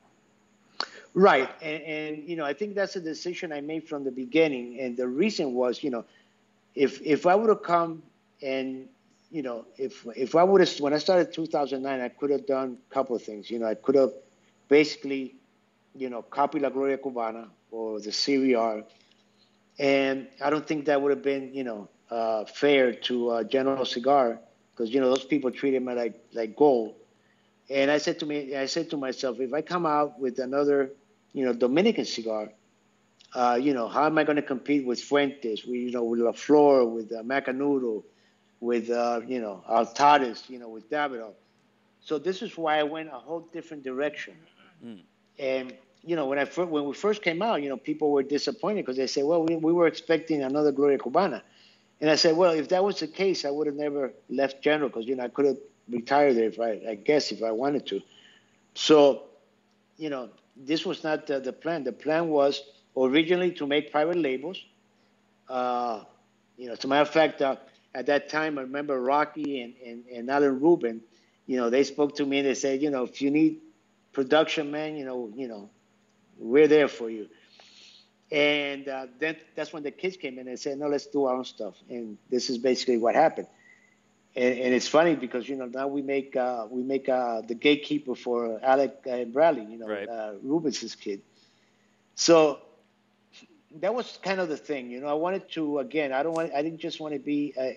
[1.15, 4.79] Right, and, and you know, I think that's a decision I made from the beginning,
[4.79, 6.05] and the reason was, you know,
[6.75, 8.03] if if I would have come
[8.43, 8.87] and
[9.31, 12.77] you know, if if I would have when I started 2009, I could have done
[12.91, 13.49] a couple of things.
[13.49, 14.11] You know, I could have
[14.69, 15.33] basically,
[15.95, 18.83] you know, copied La Gloria Cubana or the Serie R,
[19.79, 23.85] and I don't think that would have been, you know, uh, fair to uh, General
[23.85, 24.39] Cigar
[24.71, 26.95] because you know those people treated me like like gold.
[27.69, 30.91] And I said to me, I said to myself, if I come out with another,
[31.33, 32.49] you know, Dominican cigar,
[33.35, 36.21] uh, you know, how am I going to compete with Fuentes, with you know, with
[36.21, 38.03] La Flor, with uh, Macanudo,
[38.61, 41.33] with uh, you know, Altadis, you know, with Davidoff.
[41.99, 44.35] So this is why I went a whole different direction.
[45.39, 45.73] And
[46.03, 48.95] you know, when I when we first came out, you know, people were disappointed because
[48.95, 51.41] they said, well, we, we were expecting another Gloria Cubana.
[52.01, 54.89] And I said, well, if that was the case, I would have never left General
[54.89, 55.57] because, you know, I could have
[55.89, 58.01] retired there if I, I guess, if I wanted to.
[58.75, 59.23] So,
[59.97, 61.83] you know, this was not the, the plan.
[61.83, 62.61] The plan was
[62.95, 64.63] originally to make private labels.
[65.49, 66.03] Uh,
[66.57, 67.55] you know, as a matter of fact, uh,
[67.95, 71.01] at that time, I remember Rocky and, and, and Alan Rubin,
[71.47, 73.59] you know, they spoke to me and they said, you know, if you need
[74.13, 75.69] production, man, you know, you know,
[76.37, 77.27] we're there for you.
[78.31, 81.35] And uh, then that's when the kids came in and said, no, let's do our
[81.35, 81.75] own stuff.
[81.89, 83.47] And this is basically what happened.
[84.35, 87.55] And, and it's funny because you know now we make uh, we make uh, the
[87.55, 90.07] gatekeeper for Alec and Bradley, you know, Right.
[90.07, 91.21] uh, Rubin's kid.
[92.15, 92.59] So,
[93.79, 95.07] that was kind of the thing, you know.
[95.07, 96.11] I wanted to again.
[96.13, 96.53] I don't want.
[96.53, 97.71] I didn't just want to be a, a,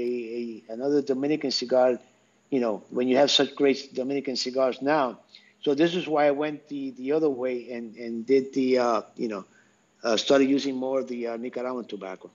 [0.00, 1.98] a, a another Dominican cigar,
[2.50, 2.82] you know.
[2.90, 5.18] When you have such great Dominican cigars now,
[5.62, 9.02] so this is why I went the the other way and and did the uh,
[9.16, 9.44] you know,
[10.02, 12.30] uh, started using more of the uh, Nicaraguan tobacco.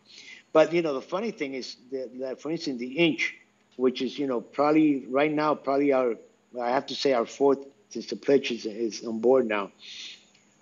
[0.51, 3.35] But you know, the funny thing is that, that, for instance, the inch,
[3.75, 6.15] which is you know probably right now probably our
[6.61, 9.71] I have to say our fourth since the pledge is, is on board now.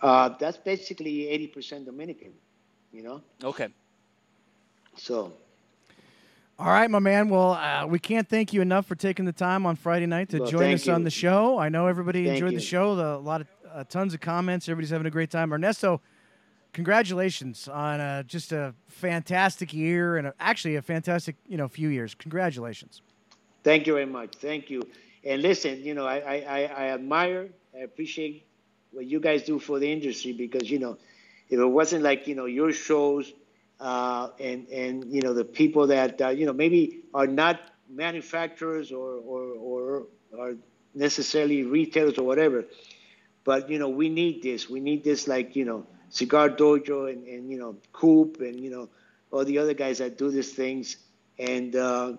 [0.01, 1.25] Uh, that's basically
[1.55, 2.33] 80% Dominican,
[2.91, 3.21] you know?
[3.43, 3.67] Okay.
[4.97, 5.33] So.
[6.59, 7.29] All right, my man.
[7.29, 10.39] Well, uh, we can't thank you enough for taking the time on Friday night to
[10.39, 10.93] well, join us you.
[10.93, 11.57] on the show.
[11.57, 12.59] I know everybody thank enjoyed you.
[12.59, 12.95] the show.
[12.95, 14.67] The, a lot of uh, tons of comments.
[14.67, 15.53] Everybody's having a great time.
[15.53, 16.01] Ernesto,
[16.73, 21.89] congratulations on uh, just a fantastic year and a, actually a fantastic you know few
[21.89, 22.15] years.
[22.15, 23.01] Congratulations.
[23.63, 24.35] Thank you very much.
[24.35, 24.81] Thank you.
[25.23, 28.47] And listen, you know, I, I, I admire, I appreciate
[28.91, 30.97] what you guys do for the industry because you know
[31.49, 33.31] if it wasn't like you know your shows
[33.79, 38.91] uh, and and you know the people that uh, you know maybe are not manufacturers
[38.91, 40.03] or or or
[40.39, 40.55] are
[40.93, 42.65] necessarily retailers or whatever
[43.43, 47.25] but you know we need this we need this like you know cigar dojo and,
[47.25, 48.87] and you know coop and you know
[49.31, 50.97] all the other guys that do these things
[51.39, 52.13] and uh,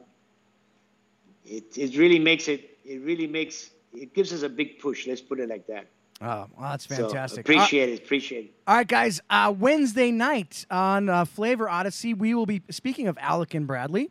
[1.45, 5.21] it, it really makes it it really makes it gives us a big push let's
[5.21, 5.87] put it like that
[6.25, 7.41] Oh, well, that's so fantastic.
[7.41, 7.99] appreciate it.
[7.99, 8.55] Appreciate it.
[8.69, 9.21] All right, guys.
[9.29, 14.09] Uh, Wednesday night on uh, Flavor Odyssey, we will be speaking of Alec and Bradley.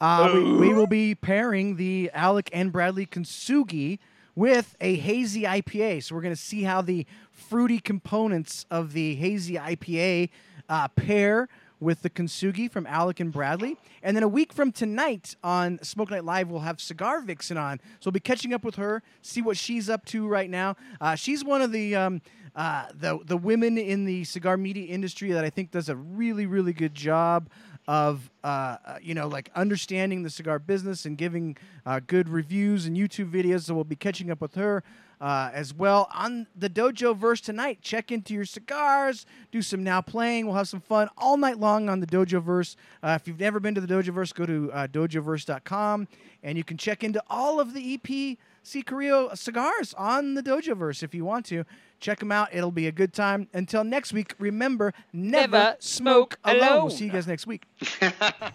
[0.00, 3.98] Uh, we, we will be pairing the Alec and Bradley Kintsugi
[4.40, 6.02] with a hazy IPA.
[6.02, 10.30] So we're going to see how the fruity components of the hazy IPA
[10.66, 11.46] uh, pair
[11.78, 13.76] with the Kintsugi from Alec and Bradley.
[14.02, 17.80] And then a week from tonight on Smoke Night Live, we'll have Cigar Vixen on.
[18.00, 20.74] So we'll be catching up with her, see what she's up to right now.
[21.02, 21.94] Uh, she's one of the.
[21.94, 22.22] Um,
[22.56, 26.46] uh, the the women in the cigar media industry that I think does a really
[26.46, 27.48] really good job
[27.88, 32.86] of uh, uh, you know like understanding the cigar business and giving uh, good reviews
[32.86, 33.62] and YouTube videos.
[33.62, 34.82] So we'll be catching up with her
[35.20, 37.80] uh, as well on the Dojo Verse tonight.
[37.82, 40.46] Check into your cigars, do some now playing.
[40.46, 42.76] We'll have some fun all night long on the Dojo Verse.
[43.02, 46.08] Uh, if you've never been to the Dojo Verse, go to uh, dojoverse.com
[46.42, 50.76] and you can check into all of the EP C Carrillo cigars on the Dojo
[50.76, 51.64] Verse if you want to.
[52.00, 52.48] Check them out.
[52.52, 53.48] It'll be a good time.
[53.52, 56.80] Until next week, remember never, Never smoke smoke alone.
[56.86, 57.64] We'll see you guys next week.
[58.02, 58.52] I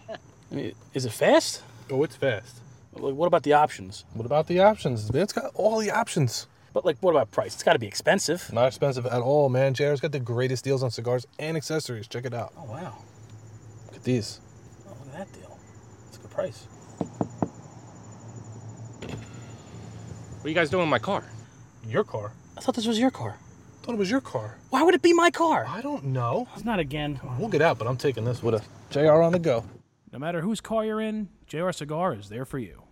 [0.50, 1.62] mean, is it fast?
[1.90, 2.60] Oh, it's fast.
[2.92, 4.04] Like, what about the options?
[4.14, 5.10] What about the options?
[5.14, 6.46] It's got all the options.
[6.72, 7.54] But like, what about price?
[7.54, 8.52] It's got to be expensive.
[8.52, 9.74] Not expensive at all, man.
[9.74, 12.06] JR's got the greatest deals on cigars and accessories.
[12.08, 12.52] Check it out.
[12.58, 12.96] Oh wow,
[13.86, 14.40] Look at these.
[14.86, 15.58] oh, look at that deal.
[16.08, 16.66] It's a good price.
[19.08, 21.24] What are you guys doing in my car?
[21.88, 22.32] Your car?
[22.56, 23.36] I thought this was your car.
[23.82, 24.56] thought it was your car.
[24.70, 25.66] Why would it be my car?
[25.68, 26.48] I don't know.
[26.54, 27.20] It's not again.
[27.38, 29.64] We'll get out, but I'm taking this with a JR on the go.
[30.12, 32.82] No matter whose car you're in, JR Cigar is there for you.